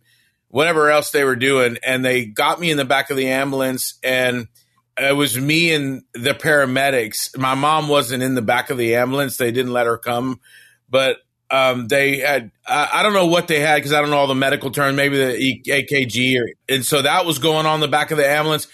[0.48, 3.98] whatever else they were doing, and they got me in the back of the ambulance
[4.02, 4.48] and.
[4.96, 7.36] It was me and the paramedics.
[7.36, 9.36] My mom wasn't in the back of the ambulance.
[9.36, 10.38] They didn't let her come,
[10.88, 11.16] but
[11.50, 14.26] um, they had I, I, don't know what they had because I don't know all
[14.26, 18.10] the medical terms, maybe the EKG, or, and so that was going on the back
[18.10, 18.66] of the ambulance.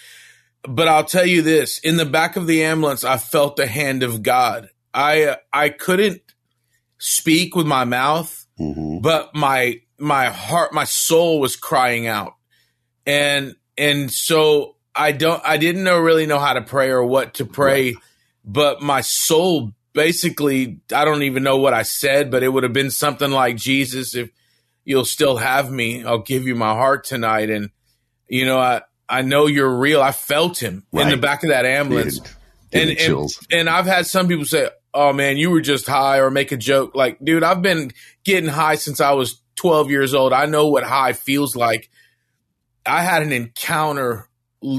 [0.63, 4.03] But I'll tell you this: in the back of the ambulance, I felt the hand
[4.03, 4.69] of God.
[4.93, 6.21] I I couldn't
[6.97, 8.99] speak with my mouth, mm-hmm.
[8.99, 12.33] but my my heart, my soul was crying out,
[13.05, 17.35] and and so I don't, I didn't know really know how to pray or what
[17.35, 18.03] to pray, right.
[18.43, 22.73] but my soul basically, I don't even know what I said, but it would have
[22.73, 24.29] been something like Jesus, if
[24.83, 27.69] you'll still have me, I'll give you my heart tonight, and
[28.27, 30.01] you know, I I know you're real.
[30.01, 31.03] I felt him right.
[31.03, 32.29] in the back of that ambulance, Dude,
[32.73, 36.31] and and, and I've had some people say, "Oh man, you were just high," or
[36.31, 37.91] make a joke like, "Dude, I've been
[38.23, 40.33] getting high since I was 12 years old.
[40.33, 41.89] I know what high feels like."
[42.83, 44.27] I had an encounter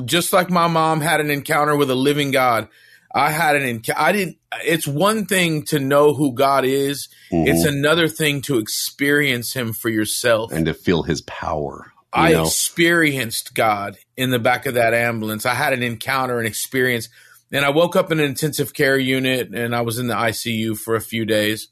[0.04, 2.68] just like my mom had an encounter with a living God.
[3.14, 4.00] I had an encounter.
[4.00, 4.38] I didn't.
[4.64, 7.08] It's one thing to know who God is.
[7.30, 7.48] Mm-hmm.
[7.48, 11.91] It's another thing to experience Him for yourself and to feel His power.
[12.12, 12.42] I know?
[12.42, 15.46] experienced God in the back of that ambulance.
[15.46, 17.09] I had an encounter, an experience,
[17.51, 20.77] and I woke up in an intensive care unit, and I was in the ICU
[20.77, 21.68] for a few days.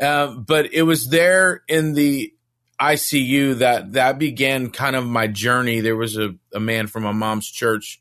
[0.00, 2.32] Uh, but it was there in the
[2.80, 5.80] ICU that that began kind of my journey.
[5.80, 8.00] There was a, a man from my mom's church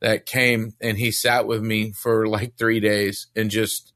[0.00, 3.92] that came and he sat with me for like three days and just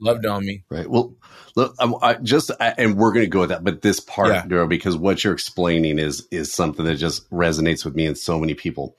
[0.00, 0.64] loved on me.
[0.70, 0.88] Right.
[0.88, 1.14] Well,
[1.54, 4.28] look, I, I just I, and we're going to go with that, but this part,
[4.28, 4.42] yeah.
[4.44, 8.38] Daryl, because what you're explaining is is something that just resonates with me and so
[8.38, 8.96] many people.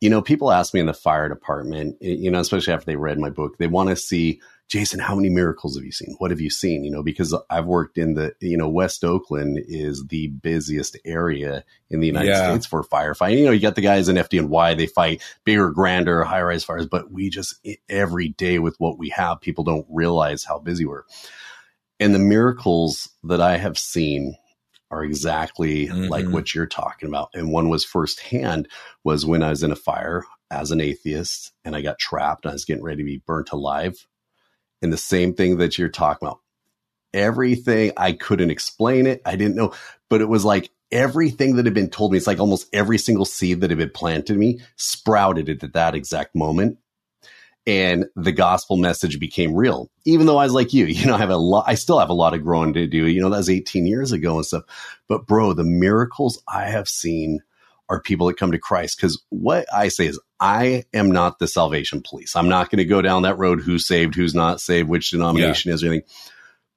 [0.00, 3.18] You know, people ask me in the fire department, you know, especially after they read
[3.18, 6.14] my book, they want to see Jason, how many miracles have you seen?
[6.18, 6.84] What have you seen?
[6.84, 11.64] You know, because I've worked in the, you know, West Oakland is the busiest area
[11.90, 12.50] in the United yeah.
[12.50, 13.38] States for firefighting.
[13.38, 16.86] You know, you got the guys in FDNY, they fight bigger, grander, high rise fires,
[16.86, 17.54] but we just,
[17.88, 21.04] every day with what we have, people don't realize how busy we're.
[22.00, 24.36] And the miracles that I have seen
[24.90, 26.08] are exactly mm-hmm.
[26.08, 27.30] like what you're talking about.
[27.34, 28.68] And one was firsthand
[29.02, 32.50] was when I was in a fire as an atheist and I got trapped and
[32.50, 34.06] I was getting ready to be burnt alive
[34.82, 36.40] and the same thing that you're talking about.
[37.12, 39.22] Everything I couldn't explain it.
[39.24, 39.72] I didn't know,
[40.10, 42.18] but it was like everything that had been told me.
[42.18, 45.94] It's like almost every single seed that had been planted in me sprouted at that
[45.94, 46.78] exact moment.
[47.66, 51.18] And the gospel message became real, even though I was like you, you know, I
[51.18, 53.06] have a lot, I still have a lot of growing to do.
[53.06, 54.64] You know, that was 18 years ago and stuff.
[55.08, 57.40] But bro, the miracles I have seen
[57.88, 58.96] are people that come to Christ.
[58.96, 62.36] Because what I say is, I am not the salvation police.
[62.36, 65.70] I'm not going to go down that road who's saved, who's not saved, which denomination
[65.70, 65.74] yeah.
[65.74, 66.08] is, or anything.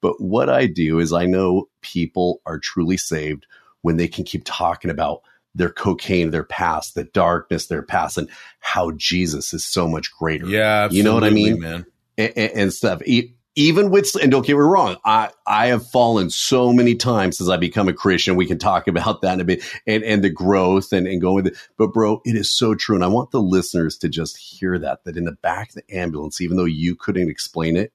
[0.02, 3.46] But what I do is I know people are truly saved
[3.82, 5.22] when they can keep talking about
[5.56, 8.30] their cocaine, their past, the darkness, their past, and
[8.60, 10.48] how Jesus is so much greater.
[10.48, 11.86] Yeah, you know what I mean, man,
[12.18, 13.02] and, and stuff
[13.58, 17.50] even with and don't get me wrong, I I have fallen so many times since
[17.50, 18.36] I become a Christian.
[18.36, 21.36] We can talk about that in a bit and and the growth and and going
[21.36, 21.58] with it.
[21.76, 25.04] But bro, it is so true, and I want the listeners to just hear that
[25.04, 27.92] that in the back of the ambulance, even though you couldn't explain it,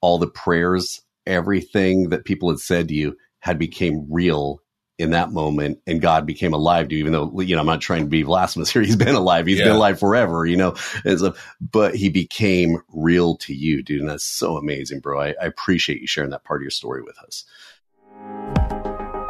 [0.00, 4.62] all the prayers, everything that people had said to you had became real
[4.98, 7.80] in that moment and God became alive to you, even though, you know, I'm not
[7.80, 8.82] trying to be blasphemous here.
[8.86, 9.46] He's been alive.
[9.46, 9.66] He's yeah.
[9.66, 14.00] been alive forever, you know, so, but he became real to you, dude.
[14.00, 15.20] And that's so amazing, bro.
[15.20, 17.44] I, I appreciate you sharing that part of your story with us.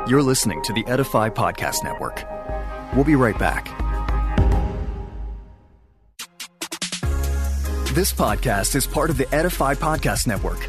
[0.09, 2.25] You're listening to the Edify Podcast Network.
[2.95, 3.67] We'll be right back.
[7.93, 10.69] This podcast is part of the Edify Podcast Network.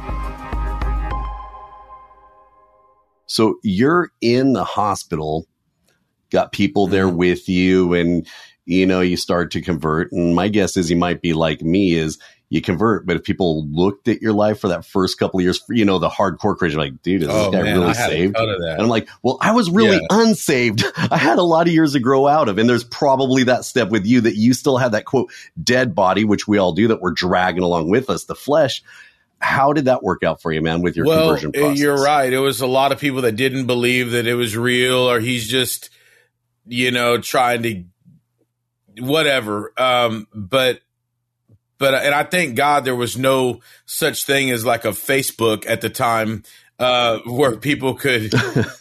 [3.31, 5.47] So you're in the hospital,
[6.31, 7.15] got people there mm-hmm.
[7.15, 8.27] with you, and
[8.65, 10.11] you know you start to convert.
[10.11, 13.65] And my guess is you might be like me: is you convert, but if people
[13.67, 16.81] looked at your life for that first couple of years, you know, the hardcore Christian,
[16.81, 18.35] like, dude, is this oh, guy man, really saved?
[18.35, 20.07] And I'm like, well, I was really yeah.
[20.09, 20.83] unsaved.
[20.97, 22.57] I had a lot of years to grow out of.
[22.57, 25.31] And there's probably that step with you that you still have that quote,
[25.63, 28.83] dead body, which we all do that we're dragging along with us, the flesh
[29.41, 31.79] how did that work out for you, man, with your well, conversion process?
[31.79, 32.31] You're right.
[32.31, 35.47] It was a lot of people that didn't believe that it was real or he's
[35.47, 35.89] just,
[36.65, 37.83] you know, trying to
[38.99, 39.73] whatever.
[39.77, 40.81] Um, but
[41.77, 45.81] but and I thank God there was no such thing as like a Facebook at
[45.81, 46.43] the time
[46.77, 48.31] uh, where people could,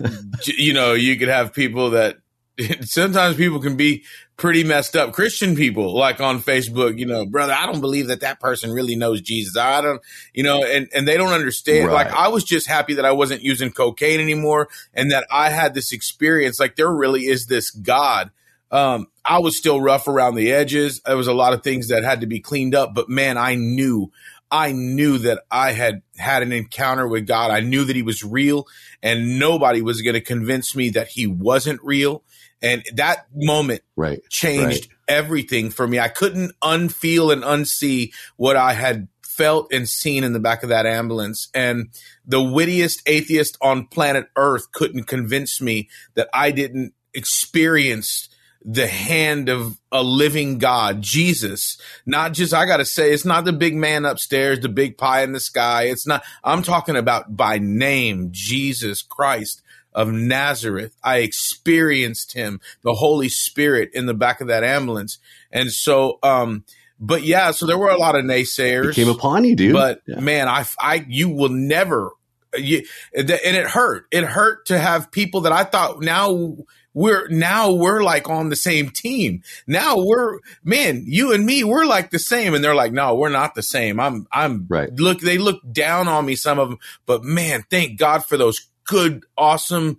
[0.46, 2.18] you know, you could have people that
[2.82, 4.04] sometimes people can be
[4.40, 8.22] pretty messed up Christian people, like on Facebook, you know, brother, I don't believe that
[8.22, 9.54] that person really knows Jesus.
[9.56, 10.00] I don't,
[10.32, 11.88] you know, and, and they don't understand.
[11.88, 12.06] Right.
[12.06, 15.74] Like I was just happy that I wasn't using cocaine anymore and that I had
[15.74, 16.58] this experience.
[16.58, 18.30] Like there really is this God.
[18.70, 21.02] Um, I was still rough around the edges.
[21.04, 23.56] There was a lot of things that had to be cleaned up, but man, I
[23.56, 24.10] knew,
[24.50, 27.50] I knew that I had had an encounter with God.
[27.50, 28.66] I knew that he was real
[29.02, 32.22] and nobody was going to convince me that he wasn't real
[32.62, 34.20] and that moment right.
[34.28, 34.98] changed right.
[35.08, 35.98] everything for me.
[35.98, 40.68] I couldn't unfeel and unsee what I had felt and seen in the back of
[40.68, 41.48] that ambulance.
[41.54, 41.88] And
[42.26, 48.28] the wittiest atheist on planet Earth couldn't convince me that I didn't experience
[48.62, 51.80] the hand of a living God, Jesus.
[52.04, 55.22] Not just, I got to say, it's not the big man upstairs, the big pie
[55.22, 55.84] in the sky.
[55.84, 60.94] It's not, I'm talking about by name, Jesus Christ of Nazareth.
[61.02, 65.18] I experienced him, the Holy Spirit in the back of that ambulance.
[65.50, 66.64] And so, um,
[66.98, 68.90] but yeah, so there were a lot of naysayers.
[68.90, 69.72] It came upon you, dude.
[69.72, 70.20] But yeah.
[70.20, 72.12] man, I, I, you will never,
[72.56, 72.84] you,
[73.16, 74.06] and it hurt.
[74.10, 76.56] It hurt to have people that I thought now
[76.92, 79.42] we're now we're like on the same team.
[79.66, 83.28] Now we're man, you and me, we're like the same, and they're like, no, we're
[83.28, 84.00] not the same.
[84.00, 84.92] I'm I'm right.
[84.92, 88.69] Look, they look down on me, some of them, but man, thank God for those
[88.90, 89.98] good, awesome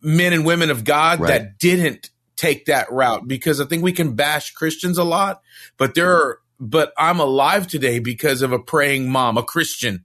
[0.00, 1.28] men and women of God right.
[1.28, 5.42] that didn't take that route because I think we can bash Christians a lot,
[5.76, 10.04] but there are, but I'm alive today because of a praying mom, a Christian.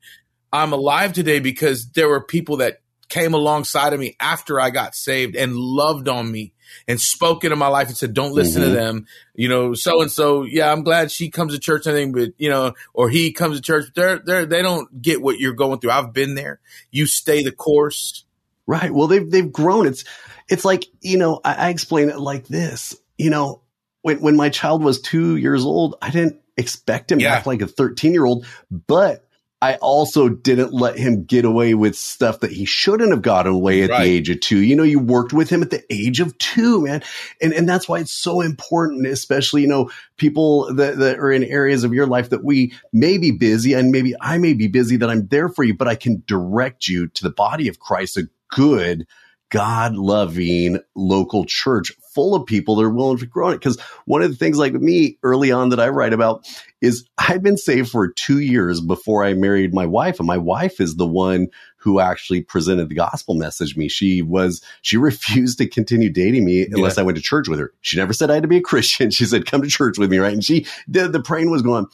[0.52, 4.93] I'm alive today because there were people that came alongside of me after I got
[4.93, 6.54] saved and loved on me
[6.88, 8.71] and spoke into my life and said, don't listen mm-hmm.
[8.71, 9.08] to them.
[9.34, 12.34] You know, so and so, yeah, I'm glad she comes to church and everything, but
[12.38, 15.80] you know, or he comes to church, they're, they're, they don't get what you're going
[15.80, 15.91] through.
[15.91, 16.60] I've been there.
[16.91, 18.25] You stay the course.
[18.65, 18.93] Right.
[18.93, 19.88] Well, they've, they've grown.
[19.88, 20.03] It's,
[20.49, 23.62] it's like, you know, I, I explain it like this, you know,
[24.01, 27.30] when, when my child was two years old, I didn't expect him yeah.
[27.30, 29.27] to act like a 13 year old, but
[29.60, 33.82] I also didn't let him get away with stuff that he shouldn't have gotten away
[33.82, 34.04] at right.
[34.04, 34.60] the age of two.
[34.60, 37.04] You know, you worked with him at the age of two, man.
[37.41, 41.43] And, and that's why it's so important, especially, you know, people that, that are in
[41.43, 44.96] areas of your life that we may be busy and maybe I may be busy
[44.98, 48.17] that I'm there for you, but I can direct you to the body of Christ,
[48.17, 49.08] a good,
[49.50, 53.58] God loving local church full of people that are willing to grow on it.
[53.58, 56.47] Because one of the things like me early on that I write about
[56.82, 60.19] is I've been saved for two years before I married my wife.
[60.19, 63.88] And my wife is the one who actually presented the gospel message to me.
[63.88, 67.03] She was, she refused to continue dating me unless yeah.
[67.03, 67.71] I went to church with her.
[67.82, 69.12] She never said I had to be a Christian.
[69.12, 70.17] She said, come to church with me.
[70.17, 70.34] Right.
[70.34, 71.86] And she did, the praying was going.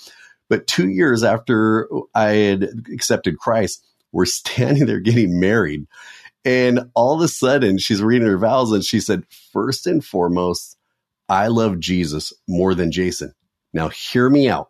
[0.47, 5.85] But two years after I had accepted Christ, we're standing there getting married.
[6.45, 10.77] And all of a sudden, she's reading her vows and she said, First and foremost,
[11.29, 13.33] I love Jesus more than Jason.
[13.73, 14.69] Now, hear me out.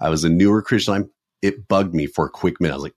[0.00, 1.10] I was a newer Christian.
[1.42, 2.74] It bugged me for a quick minute.
[2.74, 2.94] I was like,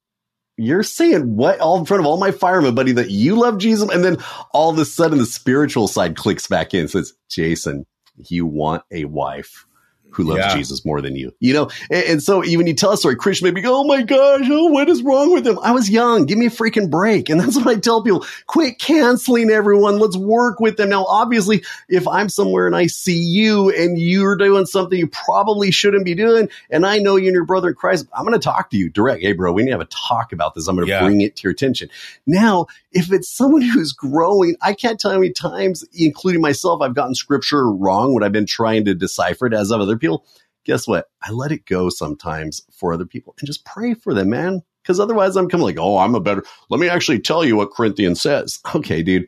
[0.57, 1.59] You're saying what?
[1.59, 3.89] All in front of all my firemen, buddy, that you love Jesus?
[3.89, 4.17] And then
[4.51, 6.81] all of a sudden, the spiritual side clicks back in.
[6.81, 7.85] and Says, Jason,
[8.17, 9.65] you want a wife
[10.11, 10.55] who loves yeah.
[10.55, 11.33] Jesus more than you.
[11.39, 14.01] You know, and, and, so even you tell a story, Christian maybe go, Oh my
[14.01, 15.59] gosh, oh, what is wrong with him?
[15.59, 16.25] I was young.
[16.25, 17.29] Give me a freaking break.
[17.29, 18.25] And that's what I tell people.
[18.47, 19.99] Quit canceling everyone.
[19.99, 20.89] Let's work with them.
[20.89, 25.71] Now, obviously, if I'm somewhere and I see you and you're doing something you probably
[25.71, 28.43] shouldn't be doing, and I know you and your brother in Christ, I'm going to
[28.43, 29.21] talk to you direct.
[29.21, 30.67] Hey, bro, we need to have a talk about this.
[30.67, 31.03] I'm going to yeah.
[31.03, 31.89] bring it to your attention.
[32.25, 36.95] Now, if it's someone who's growing, I can't tell how many times, including myself, I've
[36.95, 40.25] gotten scripture wrong when I've been trying to decipher it as of other people.
[40.65, 41.05] Guess what?
[41.21, 44.61] I let it go sometimes for other people and just pray for them, man.
[44.81, 47.71] Because otherwise I'm coming like, oh, I'm a better, let me actually tell you what
[47.71, 48.59] Corinthians says.
[48.75, 49.27] Okay, dude.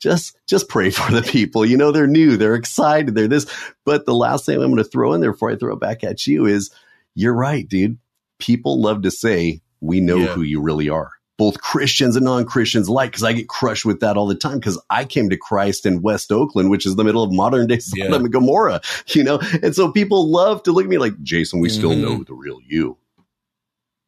[0.00, 1.64] Just, just pray for the people.
[1.64, 3.46] You know, they're new, they're excited, they're this.
[3.84, 6.04] But the last thing I'm going to throw in there before I throw it back
[6.04, 6.70] at you is
[7.14, 7.98] you're right, dude.
[8.38, 10.26] People love to say, we know yeah.
[10.28, 14.16] who you really are both Christians and non-Christians like, because I get crushed with that
[14.16, 17.22] all the time because I came to Christ in West Oakland, which is the middle
[17.22, 18.18] of modern day Sodom yeah.
[18.18, 19.40] and Gomorrah, you know?
[19.62, 21.78] And so people love to look at me like, Jason, we mm-hmm.
[21.78, 22.98] still know the real you.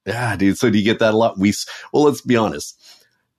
[0.05, 0.59] Yeah, dude.
[0.59, 1.39] So do you get that a lot?
[1.39, 1.55] We,
[1.93, 2.77] well, let's be honest.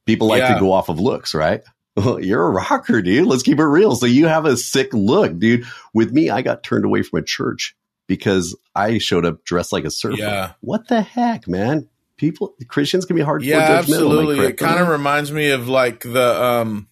[0.05, 0.53] People like yeah.
[0.53, 1.61] to go off of looks, right?
[2.19, 3.27] you're a rocker, dude.
[3.27, 3.95] Let's keep it real.
[3.95, 5.65] So you have a sick look, dude.
[5.93, 7.75] With me, I got turned away from a church
[8.07, 10.17] because I showed up dressed like a surfer.
[10.17, 10.53] Yeah.
[10.61, 11.89] What the heck, man?
[12.21, 13.43] People Christians can be hard.
[13.43, 14.39] Yeah, absolutely.
[14.45, 16.87] It kind of reminds me of like the um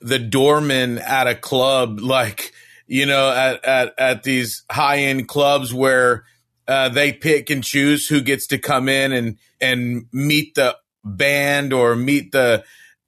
[0.00, 2.52] the doorman at a club, like
[2.86, 6.24] you know, at at at these high end clubs where
[6.66, 11.72] uh, they pick and choose who gets to come in and and meet the band
[11.72, 12.64] or meet the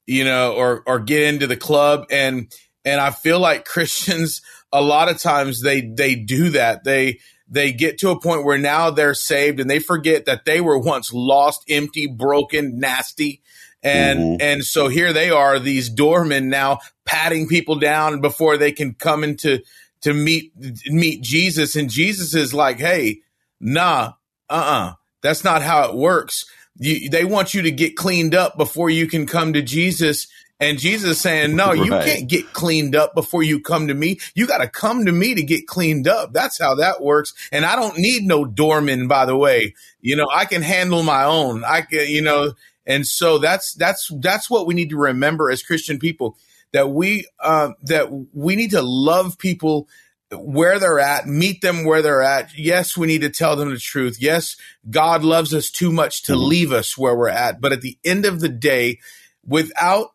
[0.07, 2.53] you know or or get into the club and
[2.85, 6.85] and I feel like Christians a lot of times they they do that.
[6.85, 7.21] They
[7.55, 10.79] they get to a point where now they're saved and they forget that they were
[10.79, 13.43] once lost, empty, broken, nasty.
[13.83, 14.37] And mm-hmm.
[14.41, 19.23] and so here they are, these doormen now patting people down before they can come
[19.23, 19.63] into
[20.01, 20.53] to meet
[20.87, 21.77] meet Jesus.
[21.77, 23.21] And Jesus is like, hey,
[23.61, 24.15] nah,
[24.51, 24.95] uh-uh.
[25.23, 26.45] That's not how it works.
[26.77, 30.27] You, they want you to get cleaned up before you can come to Jesus
[30.61, 32.05] and Jesus is saying, no, you right.
[32.05, 34.21] can't get cleaned up before you come to me.
[34.35, 36.33] You got to come to me to get cleaned up.
[36.33, 37.35] That's how that works.
[37.51, 39.75] And I don't need no doorman, by the way.
[40.01, 41.65] You know, I can handle my own.
[41.65, 42.53] I can, you know,
[42.87, 46.37] and so that's, that's, that's what we need to remember as Christian people
[46.73, 49.89] that we, uh, that we need to love people
[50.33, 52.57] where they're at, meet them where they're at.
[52.57, 54.19] Yes, we need to tell them the truth.
[54.21, 54.57] Yes,
[54.89, 56.45] God loves us too much to mm-hmm.
[56.45, 57.61] leave us where we're at.
[57.61, 58.99] But at the end of the day,
[59.47, 60.14] without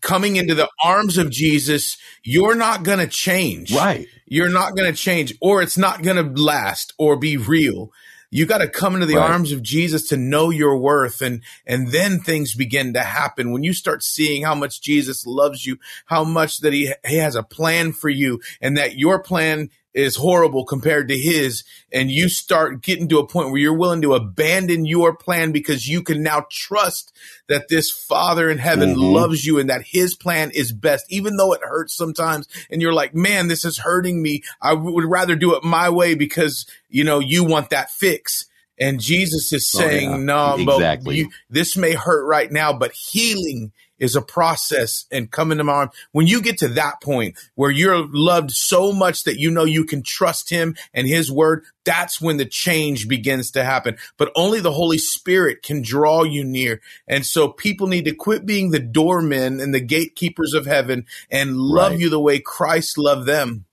[0.00, 3.74] coming into the arms of Jesus, you're not going to change.
[3.74, 4.06] Right.
[4.26, 7.92] You're not going to change, or it's not going to last or be real.
[8.30, 9.30] You got to come into the right.
[9.30, 13.52] arms of Jesus to know your worth, and and then things begin to happen.
[13.52, 17.34] When you start seeing how much Jesus loves you, how much that he he has
[17.34, 22.28] a plan for you, and that your plan is horrible compared to his and you
[22.28, 26.22] start getting to a point where you're willing to abandon your plan because you can
[26.22, 27.12] now trust
[27.48, 29.14] that this father in heaven mm-hmm.
[29.14, 32.94] loves you and that his plan is best even though it hurts sometimes and you're
[32.94, 37.04] like man this is hurting me i would rather do it my way because you
[37.04, 38.46] know you want that fix
[38.78, 40.24] and jesus is saying oh, yeah.
[40.24, 41.18] no exactly.
[41.18, 43.72] You, this may hurt right now but healing
[44.02, 45.92] is a process and coming to my arms.
[46.10, 49.84] When you get to that point where you're loved so much that you know you
[49.84, 53.96] can trust him and his word, that's when the change begins to happen.
[54.16, 56.80] But only the Holy Spirit can draw you near.
[57.06, 61.56] And so people need to quit being the doormen and the gatekeepers of heaven and
[61.56, 62.00] love right.
[62.00, 63.66] you the way Christ loved them.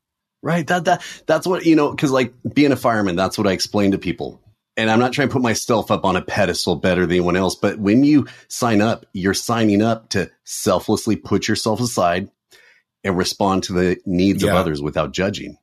[0.44, 0.66] Right.
[0.68, 1.90] That that that's what you know.
[1.90, 4.42] Because like being a fireman, that's what I explain to people
[4.80, 7.54] and I'm not trying to put myself up on a pedestal better than anyone else,
[7.54, 12.30] but when you sign up, you're signing up to selflessly put yourself aside
[13.04, 14.52] and respond to the needs yeah.
[14.52, 15.58] of others without judging.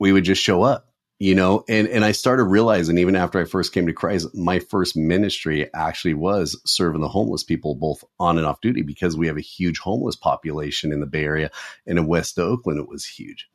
[0.00, 0.86] We would just show up,
[1.18, 4.58] you know, and, and I started realizing even after I first came to Christ, my
[4.58, 9.26] first ministry actually was serving the homeless people both on and off duty because we
[9.26, 11.50] have a huge homeless population in the Bay Area
[11.86, 13.50] and in West Oakland, it was huge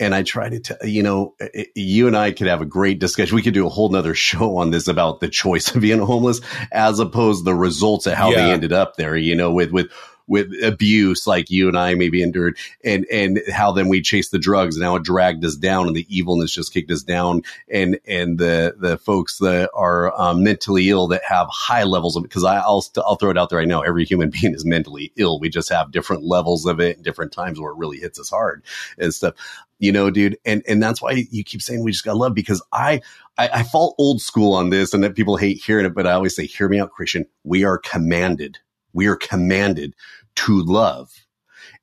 [0.00, 2.66] and I try to, tell, you know, eh, eh, you and I could have a
[2.66, 3.34] great discussion.
[3.34, 6.40] We could do a whole nother show on this about the choice of being homeless
[6.72, 8.36] as opposed to the results of how yeah.
[8.36, 9.90] they ended up there, you know, with, with,
[10.28, 14.38] with abuse like you and I maybe endured and, and how then we chased the
[14.38, 17.42] drugs and how it dragged us down and the evilness just kicked us down.
[17.70, 22.22] And, and the, the folks that are um, mentally ill that have high levels of,
[22.22, 25.40] because I'll, I'll throw it out there I know Every human being is mentally ill.
[25.40, 28.28] We just have different levels of it and different times where it really hits us
[28.28, 28.62] hard
[28.98, 29.34] and stuff
[29.78, 30.36] you know, dude.
[30.44, 33.00] And, and that's why you keep saying we just got love because I,
[33.36, 36.12] I, I fall old school on this and that people hate hearing it, but I
[36.12, 37.26] always say, hear me out, Christian.
[37.44, 38.58] We are commanded.
[38.92, 39.94] We are commanded
[40.36, 41.10] to love.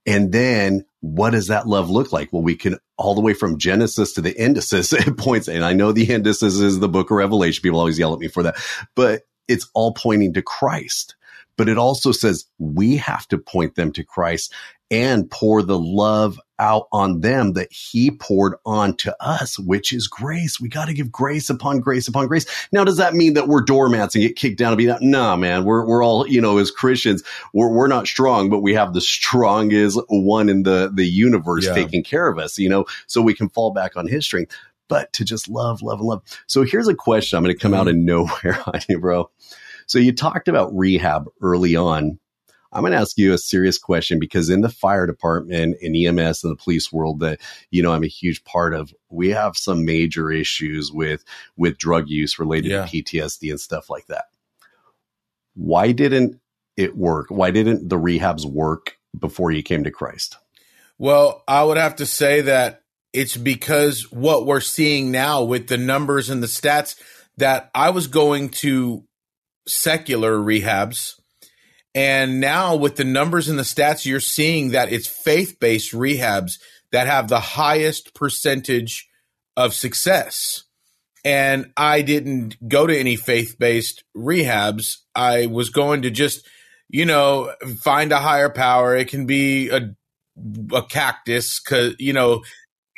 [0.06, 2.32] And then what does that love look like?
[2.32, 5.74] Well, we can all the way from Genesis to the Endesis it points, and I
[5.74, 7.62] know the Endesis is the book of Revelation.
[7.62, 8.56] People always yell at me for that,
[8.96, 11.16] but it's all pointing to Christ.
[11.58, 14.54] But it also says we have to point them to Christ
[14.92, 20.08] and pour the love out on them that he poured on to us, which is
[20.08, 20.60] grace.
[20.60, 22.46] We got to give grace upon grace upon grace.
[22.72, 25.02] Now, does that mean that we're doormats and get kicked down and be that?
[25.02, 28.74] Nah, man, we're, we're all, you know, as Christians, we're, we're not strong, but we
[28.74, 31.74] have the strongest one in the, the universe yeah.
[31.74, 34.56] taking care of us, you know, so we can fall back on his strength,
[34.88, 36.24] but to just love, love, and love.
[36.48, 37.38] So here's a question.
[37.38, 38.10] I'm going to come out mm-hmm.
[38.10, 39.30] of nowhere on you, bro.
[39.88, 42.20] So you talked about rehab early on
[42.76, 46.44] I'm going to ask you a serious question because in the fire department, in EMS,
[46.44, 47.40] and the police world, that
[47.72, 51.24] you know I'm a huge part of, we have some major issues with
[51.56, 52.86] with drug use related yeah.
[52.86, 54.26] to PTSD and stuff like that.
[55.54, 56.42] Why didn't
[56.76, 57.28] it work?
[57.30, 60.38] Why didn't the rehabs work before you came to Christ?
[60.98, 62.82] Well, I would have to say that
[63.14, 67.00] it's because what we're seeing now with the numbers and the stats
[67.38, 69.06] that I was going to
[69.66, 71.16] secular rehabs
[71.96, 76.60] and now with the numbers and the stats, you're seeing that it's faith based rehabs
[76.92, 79.08] that have the highest percentage
[79.56, 80.66] of success.
[81.24, 84.98] And I didn't go to any faith based rehabs.
[85.16, 86.46] I was going to just,
[86.90, 88.96] you know, find a higher power.
[88.96, 89.96] It can be a,
[90.74, 92.44] a cactus, cause, you know,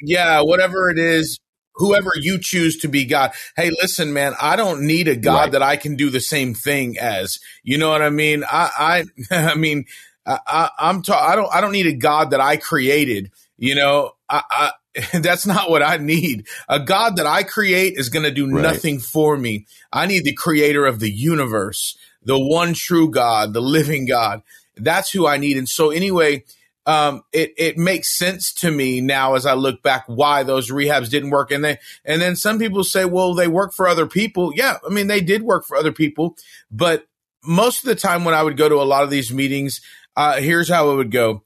[0.02, 1.40] yeah, whatever it is,
[1.78, 3.32] whoever you choose to be God.
[3.56, 5.52] Hey, listen, man, I don't need a God right.
[5.54, 7.40] that I can do the same thing as.
[7.64, 8.44] You know what I mean?
[8.44, 9.86] I, I, I mean,
[10.26, 13.32] I, I'm ta- I don't, I don't need a God that I created.
[13.58, 14.72] You know, I, I,
[15.20, 16.48] that's not what I need.
[16.68, 18.62] A God that I create is going to do Right.
[18.62, 19.66] nothing for me.
[19.92, 24.42] I need the creator of the universe, the one true God, the living God.
[24.76, 25.58] That's who I need.
[25.58, 26.44] And so anyway,
[26.88, 31.10] um, it, it makes sense to me now as I look back why those rehabs
[31.10, 31.52] didn't work.
[31.52, 34.54] And then, and then some people say, well, they work for other people.
[34.56, 34.78] Yeah.
[34.84, 36.38] I mean, they did work for other people,
[36.72, 37.06] but
[37.44, 39.82] most of the time when I would go to a lot of these meetings,
[40.16, 41.44] uh, here's how it would go.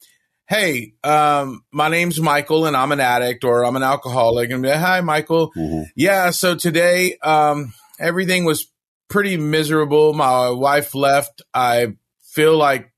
[0.47, 4.51] Hey, um, my name's Michael and I'm an addict or I'm an alcoholic.
[4.51, 5.51] And like, hi, Michael.
[5.57, 5.85] Mhm.
[5.95, 6.29] Yeah.
[6.29, 8.67] So today, um, everything was
[9.09, 10.13] pretty miserable.
[10.13, 11.41] My wife left.
[11.53, 12.90] I feel like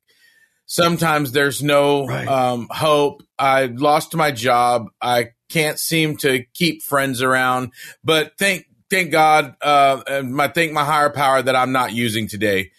[0.66, 2.28] sometimes there's no Right.
[2.28, 3.24] um, hope.
[3.38, 4.88] I lost my job.
[5.02, 7.72] I can't seem to keep friends around.
[8.04, 12.28] But thank thank God, uh, and my thank my higher power that I'm not using
[12.28, 12.72] today.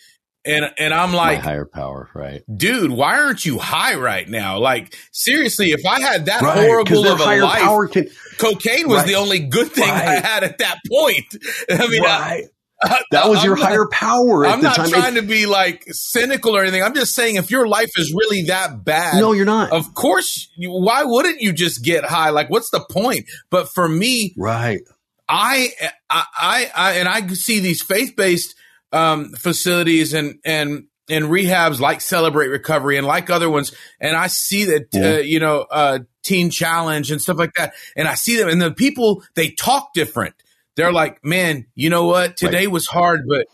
[0.47, 2.43] And and I'm My like, higher power, right?
[2.55, 4.59] dude, why aren't you high right now?
[4.59, 8.99] Like seriously, if I had that Right, horrible of a life, power can cocaine was
[8.99, 9.07] Right.
[9.07, 11.25] the only good thing I had at that point.
[11.71, 12.43] I mean, I-.
[13.11, 14.89] That was I'm your not- higher power at I'm not time.
[14.91, 16.83] trying to be like cynical or anything.
[16.83, 19.73] I'm just saying if your life is really that bad, no, you're not.
[19.73, 22.31] of course, why wouldn't you just get high?
[22.31, 23.27] Like, what's the point?
[23.51, 24.81] But for me, right.
[25.29, 25.71] I,
[26.11, 28.55] I, I, I and I see these faith based
[28.93, 34.27] um, facilities and and and rehabs like Celebrate Recovery and like other ones, and I
[34.27, 35.29] see that uh, Mhm.
[35.29, 38.71] you know uh, Teen Challenge and stuff like that, and I see them, and the
[38.73, 40.35] people they talk different.
[40.77, 42.37] They're like, man, you know what?
[42.37, 43.47] Today was hard, but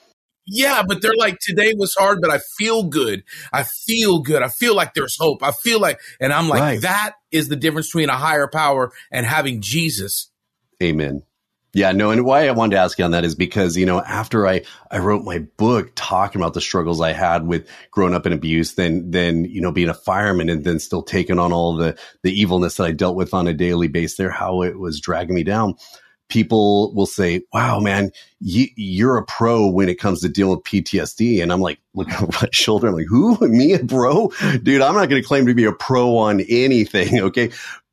[0.46, 3.22] yeah, but they're like, today was hard, but I feel good.
[3.52, 4.42] I feel good.
[4.42, 5.42] I feel like there's hope.
[5.42, 6.82] I feel like, and I'm like, Right.
[6.82, 10.30] that is the difference between a higher power and having Jesus.
[10.82, 11.22] Amen.
[11.72, 14.00] Yeah, no, and why I wanted to ask you on that is because, you know,
[14.00, 18.26] after I, I wrote my book talking about the struggles I had with growing up
[18.26, 21.76] in abuse, then, then, you know, being a fireman and then still taking on all
[21.76, 24.98] the, the evilness that I dealt with on a daily basis there, how it was
[25.00, 25.76] dragging me down.
[26.30, 28.10] People will say, wow, man,
[28.40, 31.42] you, you're a pro when it comes to dealing with PTSD.
[31.42, 32.88] And I'm like, look over my shoulder.
[32.88, 33.36] I'm like, who?
[33.48, 34.28] Me, a pro?
[34.62, 37.20] Dude, I'm not going to claim to be a pro on anything.
[37.30, 37.50] Okay.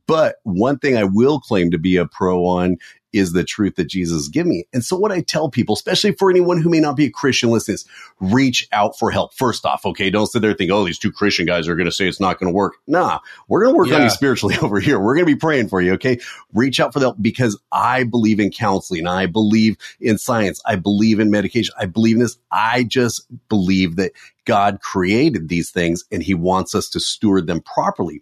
[0.07, 2.77] But one thing I will claim to be a pro on
[3.17, 4.65] is the truth that Jesus give me.
[4.73, 7.49] And so what I tell people, especially for anyone who may not be a Christian,
[7.49, 7.85] listen, is
[8.19, 9.33] reach out for help.
[9.33, 11.85] First off, okay, don't sit there and think, oh, these two Christian guys are going
[11.85, 12.75] to say it's not going to work.
[12.87, 14.03] Nah, we're going to work on Yeah.
[14.05, 14.99] you spiritually over here.
[14.99, 15.93] We're going to be praying for you.
[15.93, 16.19] Okay.
[16.53, 19.07] Reach out for help because I believe in counseling.
[19.07, 20.61] I believe in science.
[20.65, 21.73] I believe in medication.
[21.79, 22.37] I believe in this.
[22.51, 24.11] I just believe that
[24.45, 28.21] God created these things and he wants us to steward them properly.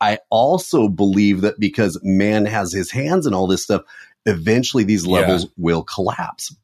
[0.00, 3.82] I also believe that because man has his hands in all this stuff,
[4.26, 5.18] eventually these Yeah.
[5.20, 6.54] levels will collapse.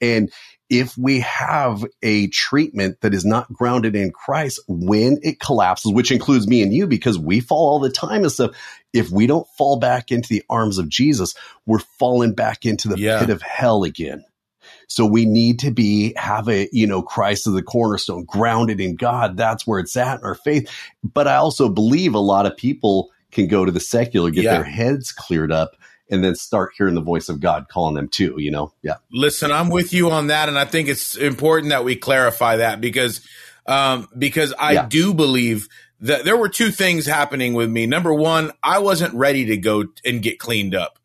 [0.00, 0.30] And
[0.68, 6.10] if we have a treatment that is not grounded in Christ, when it collapses, which
[6.10, 8.50] includes me and you, because we fall all the time and stuff,
[8.92, 11.34] if we don't fall back into the arms of Jesus,
[11.66, 13.20] we're falling back into the Yeah.
[13.20, 14.24] pit of hell again.
[14.88, 18.96] So we need to be, have a, you know, Christ as the cornerstone, grounded in
[18.96, 19.36] God.
[19.36, 20.68] That's where it's at in our faith.
[21.02, 24.54] But I also believe a lot of people can go to the secular, get Yeah.
[24.54, 25.76] their heads cleared up,
[26.10, 28.72] and then start hearing the voice of God calling them too, you know?
[28.82, 28.96] Yeah.
[29.12, 32.80] Listen, I'm with you on that, and I think it's important that we clarify that
[32.80, 33.26] because
[33.66, 34.86] um, because I Yeah.
[34.86, 35.68] do believe
[36.00, 37.86] that there were two things happening with me.
[37.86, 40.98] Number one, I wasn't ready to go and get cleaned up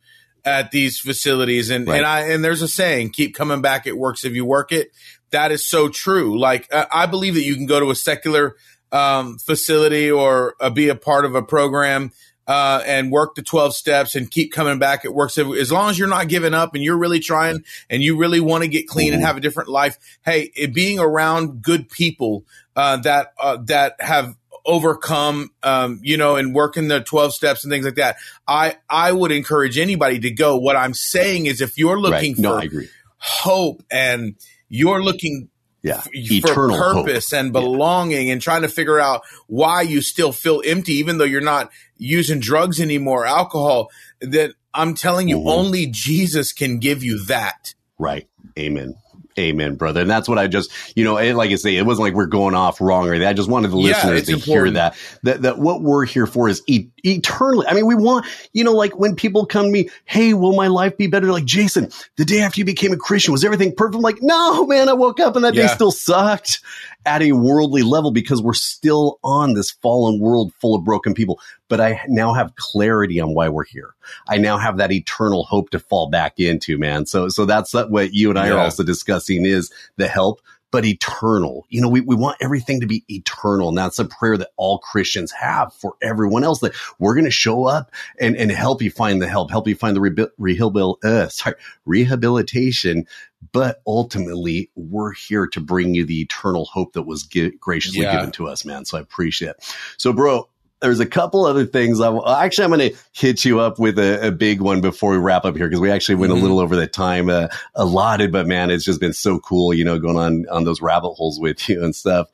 [0.45, 1.97] at these facilities, and Right.
[1.97, 3.88] and I and there's a saying, "Keep coming back.
[3.88, 4.91] It works if you work it."
[5.32, 6.38] That is so true.
[6.39, 8.56] Like uh, I believe that you can go to a secular
[8.91, 12.12] um, facility or uh, be a part of a program
[12.52, 15.06] uh, and work the 12 steps and keep coming back.
[15.06, 18.18] It works as long as you're not giving up and you're really trying and you
[18.18, 19.26] really want to get clean and Mhm.
[19.26, 19.97] have a different life.
[20.26, 22.43] Hey, it, being around good people
[22.76, 24.36] uh, that uh, that have
[24.66, 28.18] overcome, um, you know, and working the 12 steps and things like that.
[28.47, 30.58] I, I would encourage anybody to go.
[30.58, 32.39] What I'm saying is if you're looking right.
[32.39, 32.89] No, for I agree.
[33.18, 34.36] hope and
[34.70, 35.49] you're looking
[35.84, 36.01] Yeah.
[36.01, 37.05] for Eternal hope.
[37.07, 41.25] purpose and belonging and trying to figure out why you still feel empty even though
[41.25, 43.89] you're not using drugs anymore alcohol
[44.21, 45.51] that i'm telling you Mhm.
[45.51, 48.27] only jesus can give you that Right.
[48.57, 48.95] Amen.
[49.42, 50.02] Amen, brother.
[50.02, 52.26] And that's what I just, you know, and like I say, it wasn't like we're
[52.28, 53.28] going off wrong or anything.
[53.28, 54.46] I just wanted the Yeah, listeners to important.
[54.68, 57.66] hear that, that, that what we're here for is e- eternally.
[57.68, 60.68] I mean, we want, you know, like when people come to me, Hey, will my
[60.68, 61.32] life be better?
[61.32, 63.96] Like, Jason, the day after you became a Christian, was everything perfect?
[63.96, 66.62] I'm like, no, man, I woke up and that day still sucked
[67.06, 71.39] at a worldly level because we're still on this fallen world full of broken people.
[71.68, 73.95] But I now have clarity on why we're here.
[74.28, 77.06] I now have that eternal hope to fall back into, man.
[77.06, 80.41] So, so that's what you and I are also discussing is the help,
[80.72, 81.65] but eternal.
[81.69, 83.69] You know, we, we want everything to be eternal.
[83.69, 87.32] And that's a prayer that all Christians have for everyone else that we're going to
[87.32, 91.28] show up and, and help you find the help, help you find the rehabil, uh,
[91.28, 91.55] sorry,
[91.86, 93.05] rehabilitation.
[93.51, 97.24] But ultimately, we're here to bring you the eternal hope that was
[97.59, 98.15] graciously yeah.
[98.15, 98.86] given to us, man.
[98.86, 99.76] So I appreciate it.
[99.97, 100.47] So, bro,
[100.82, 102.01] there's a couple other things.
[102.01, 105.17] I actually I'm going to hit you up with a, a, big one before we
[105.17, 106.39] wrap up here because we actually went mm-hmm.
[106.39, 108.32] a little over the time uh, allotted.
[108.32, 111.39] But man, it's just been so cool, you know, going on on those rabbit holes
[111.39, 112.27] with you and stuff.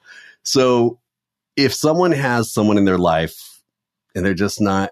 [0.43, 0.99] So
[1.57, 3.61] if someone has someone in their life
[4.15, 4.91] and they're just not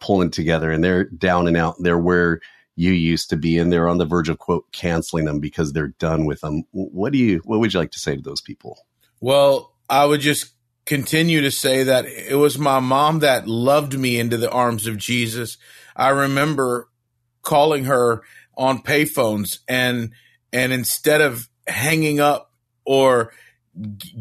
[0.00, 2.40] pulling together and they're down and out, they're where
[2.76, 5.94] you used to be and they're on the verge of quote canceling them because they're
[5.98, 6.64] done with them.
[6.72, 7.38] What do you?
[7.44, 8.86] What would you like to say to those people?
[9.20, 10.51] Well, I would just
[10.84, 14.96] continue to say that it was my mom that loved me into the arms of
[14.96, 15.58] Jesus.
[15.94, 16.88] I remember
[17.42, 18.22] calling her
[18.56, 20.12] on payphones and
[20.52, 22.52] and instead of hanging up
[22.84, 23.32] or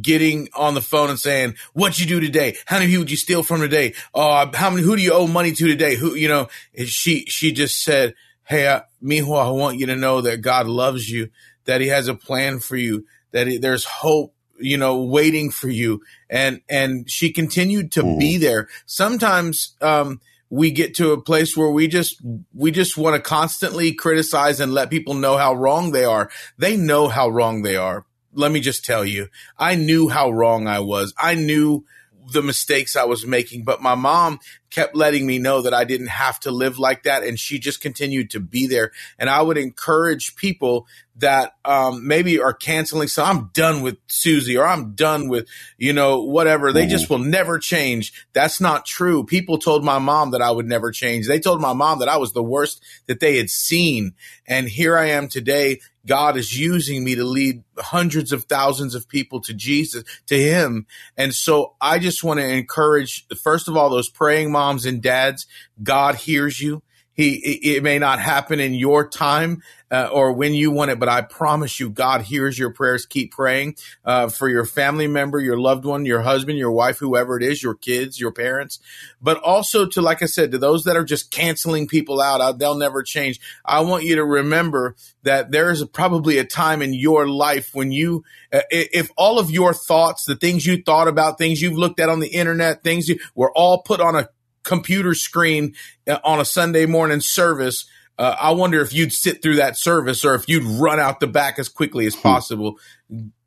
[0.01, 2.55] getting on the phone and saying, "What you do today?
[2.65, 3.93] How many people did you steal from today?
[4.13, 4.83] Uh, how many?
[4.83, 5.95] Who do you owe money to today?
[5.95, 6.47] Who you know?"
[6.85, 11.09] She she just said, "Hey, uh, Mijo, I want you to know that God loves
[11.09, 11.29] you,
[11.65, 15.69] that He has a plan for you, that he, there's hope you know, waiting for
[15.69, 16.01] you.
[16.29, 18.19] And, and she continued to mm.
[18.19, 18.43] be mm-hmm.
[18.43, 18.67] there.
[18.85, 22.21] Sometimes, um, we get to a place where we just
[22.53, 26.29] we just want to constantly criticize and let people know how wrong they are.
[26.57, 28.05] They know how wrong they are.
[28.33, 29.29] Let me just tell you.
[29.57, 31.13] I knew how wrong I was.
[31.17, 31.85] I knew
[32.33, 34.39] the mistakes I was making, but my mom
[34.71, 37.23] kept letting me know that I didn't have to live like that.
[37.23, 38.91] And she just continued to be there.
[39.19, 43.07] And I would encourage people that um, maybe are canceling.
[43.07, 45.47] So I'm done with Susie or I'm done with,
[45.77, 46.71] you know, whatever.
[46.71, 47.13] They just mm-hmm.
[47.13, 48.13] will never change.
[48.33, 49.25] That's not true.
[49.25, 51.27] People told my mom that I would never change.
[51.27, 54.13] They told my mom that I was the worst that they had seen.
[54.47, 55.79] And here I am today.
[56.05, 60.87] God is using me to lead hundreds of thousands of people to Jesus, to Him.
[61.15, 65.47] And so I just want to encourage, first of all, those praying moms and dads,
[65.81, 66.81] God hears you.
[67.13, 71.09] He, it may not happen in your time uh, or when you want it, but
[71.09, 73.05] I promise you, God hears your prayers.
[73.05, 77.35] Keep praying uh, for your family member, your loved one, your husband, your wife, whoever
[77.35, 78.79] it is, your kids, your parents,
[79.21, 82.53] but also to, like I said, to those that are just canceling people out, uh,
[82.53, 83.41] they'll never change.
[83.65, 87.91] I want you to remember that there is probably a time in your life when
[87.91, 91.99] you, uh, if all of your thoughts, the things you thought about, things you've looked
[91.99, 94.29] at on the internet, things you were all put on a
[94.63, 95.73] computer screen
[96.07, 97.85] uh, on a Sunday morning service.
[98.17, 101.27] Uh, I wonder if you'd sit through that service or if you'd run out the
[101.27, 102.21] back as quickly as hmm.
[102.21, 102.77] possible.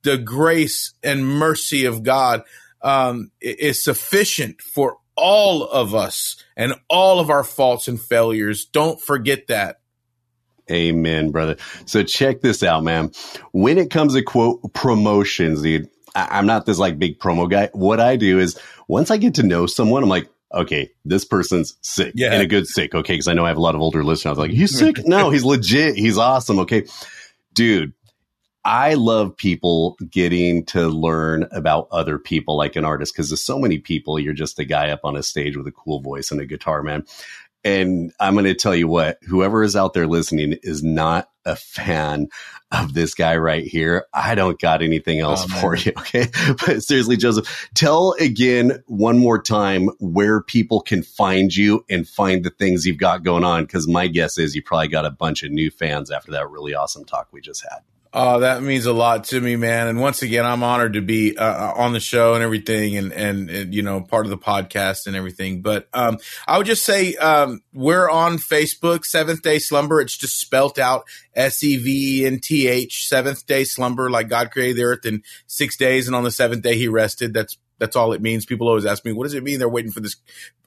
[0.02, 2.42] The grace and mercy of God
[2.82, 8.64] um, is sufficient for all of us and all of our faults and failures.
[8.64, 9.80] Don't forget that.
[10.70, 11.56] Amen, brother.
[11.84, 13.12] So check this out, man.
[13.52, 17.68] When it comes to quote promotions, dude, I- I'm not this like big promo guy.
[17.72, 18.58] What I do is
[18.88, 22.32] once I get to know someone, I'm like, okay, this person's sick yeah.
[22.32, 22.94] and a good sick.
[22.94, 23.16] Okay.
[23.16, 24.26] Cause I know I have a lot of older listeners.
[24.26, 25.06] I was like, he's sick.
[25.06, 25.96] no, he's legit.
[25.96, 26.58] He's awesome.
[26.60, 26.86] Okay.
[27.52, 27.92] Dude,
[28.64, 33.58] I love people getting to learn about other people like an artist because there's so
[33.58, 34.18] many people.
[34.18, 36.82] You're just a guy up on a stage with a cool voice and a guitar,
[36.82, 37.04] man.
[37.62, 41.56] And I'm going to tell you what, whoever is out there listening is not a
[41.56, 42.28] fan
[42.72, 44.06] of this guy right here.
[44.12, 45.92] I don't got anything else oh, for you.
[46.04, 46.26] Okay.
[46.66, 52.44] But seriously, Joseph, tell again one more time where people can find you and find
[52.44, 53.66] the things you've got going on.
[53.66, 56.74] Cause my guess is you probably got a bunch of new fans after that really
[56.74, 57.80] awesome talk we just had.
[58.16, 59.88] Oh, that means a lot to me, man.
[59.88, 63.12] And once again, I'm honored to be uh, uh, on the show and everything, and,
[63.12, 65.62] and, and you know part of the podcast and everything.
[65.62, 70.00] But um, I would just say um, we're on Facebook, Seventh Day Slumber.
[70.00, 74.28] It's just spelt out S E V E N T H, Seventh Day Slumber, like
[74.28, 77.34] God created the earth in six days, and on the seventh day He rested.
[77.34, 78.46] That's that's all it means.
[78.46, 79.58] People always ask me, what does it mean?
[79.58, 80.16] They're waiting for this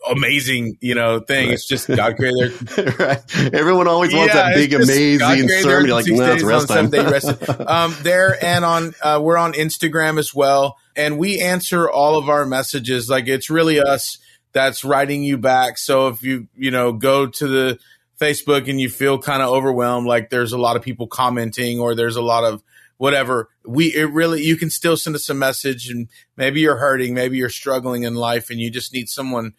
[0.10, 1.47] amazing, you know, thing.
[1.47, 1.53] Right.
[1.53, 2.86] It's just God created their.
[2.99, 3.53] right.
[3.53, 5.89] Everyone always wants yeah, that big, amazing sermon.
[5.91, 6.68] Like, no, it's rest
[7.45, 7.68] time.
[7.68, 10.78] um, there and on, uh, we're on Instagram as well.
[10.95, 13.10] And we answer all of our messages.
[13.10, 14.18] Like, it's really us
[14.53, 15.78] that's writing you back.
[15.78, 17.80] So if you, you know, go to the
[18.20, 21.95] Facebook and you feel kind of overwhelmed, like there's a lot of people commenting or
[21.95, 22.64] there's a lot of,
[22.98, 23.50] whatever.
[23.66, 27.38] We it really you can still send us a message, and maybe you're hurting, maybe
[27.38, 29.54] you're struggling in life, and you just need someone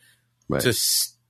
[0.48, 0.60] right.
[0.62, 0.74] to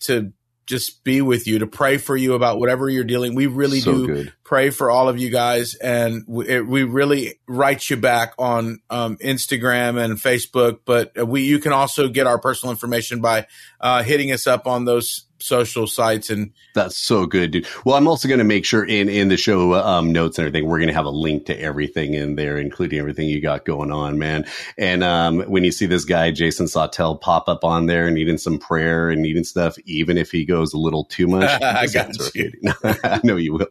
[0.01, 0.33] to
[0.67, 3.35] just be with you to pray for you about whatever you're dealing.
[3.35, 4.33] We really so do good.
[4.49, 8.81] Pray for all of you guys, and we, it, we really write you back on
[8.89, 10.81] um, Instagram and Facebook.
[10.87, 13.47] But we you can also get our personal information by
[13.79, 17.67] uh, hitting us up on those social sites and that's so good dude.
[17.85, 20.69] Well i'm also going to make sure in in the show um, notes and everything
[20.69, 23.93] we're going to have a link to everything in there including everything you got going
[23.93, 24.47] on man.
[24.77, 28.59] And um, when you see this guy jason Sautel pop up on there needing some
[28.59, 32.51] prayer and needing stuff even if he goes a little too much i got you.
[32.85, 33.69] I know you will.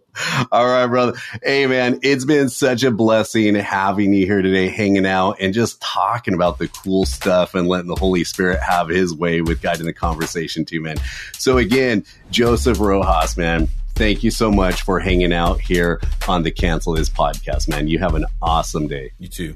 [0.51, 1.13] All right brother
[1.43, 5.81] hey man it's been such a blessing having you here today hanging out and just
[5.81, 9.85] talking about the cool stuff and letting the holy spirit have his way with guiding
[9.85, 10.97] the conversation too man
[11.37, 16.51] so again, Joseph Rojas, man, thank you so much for hanging out here on the
[16.51, 17.87] Cancel This podcast, man.
[17.87, 19.11] You have an awesome day.
[19.19, 19.55] You too.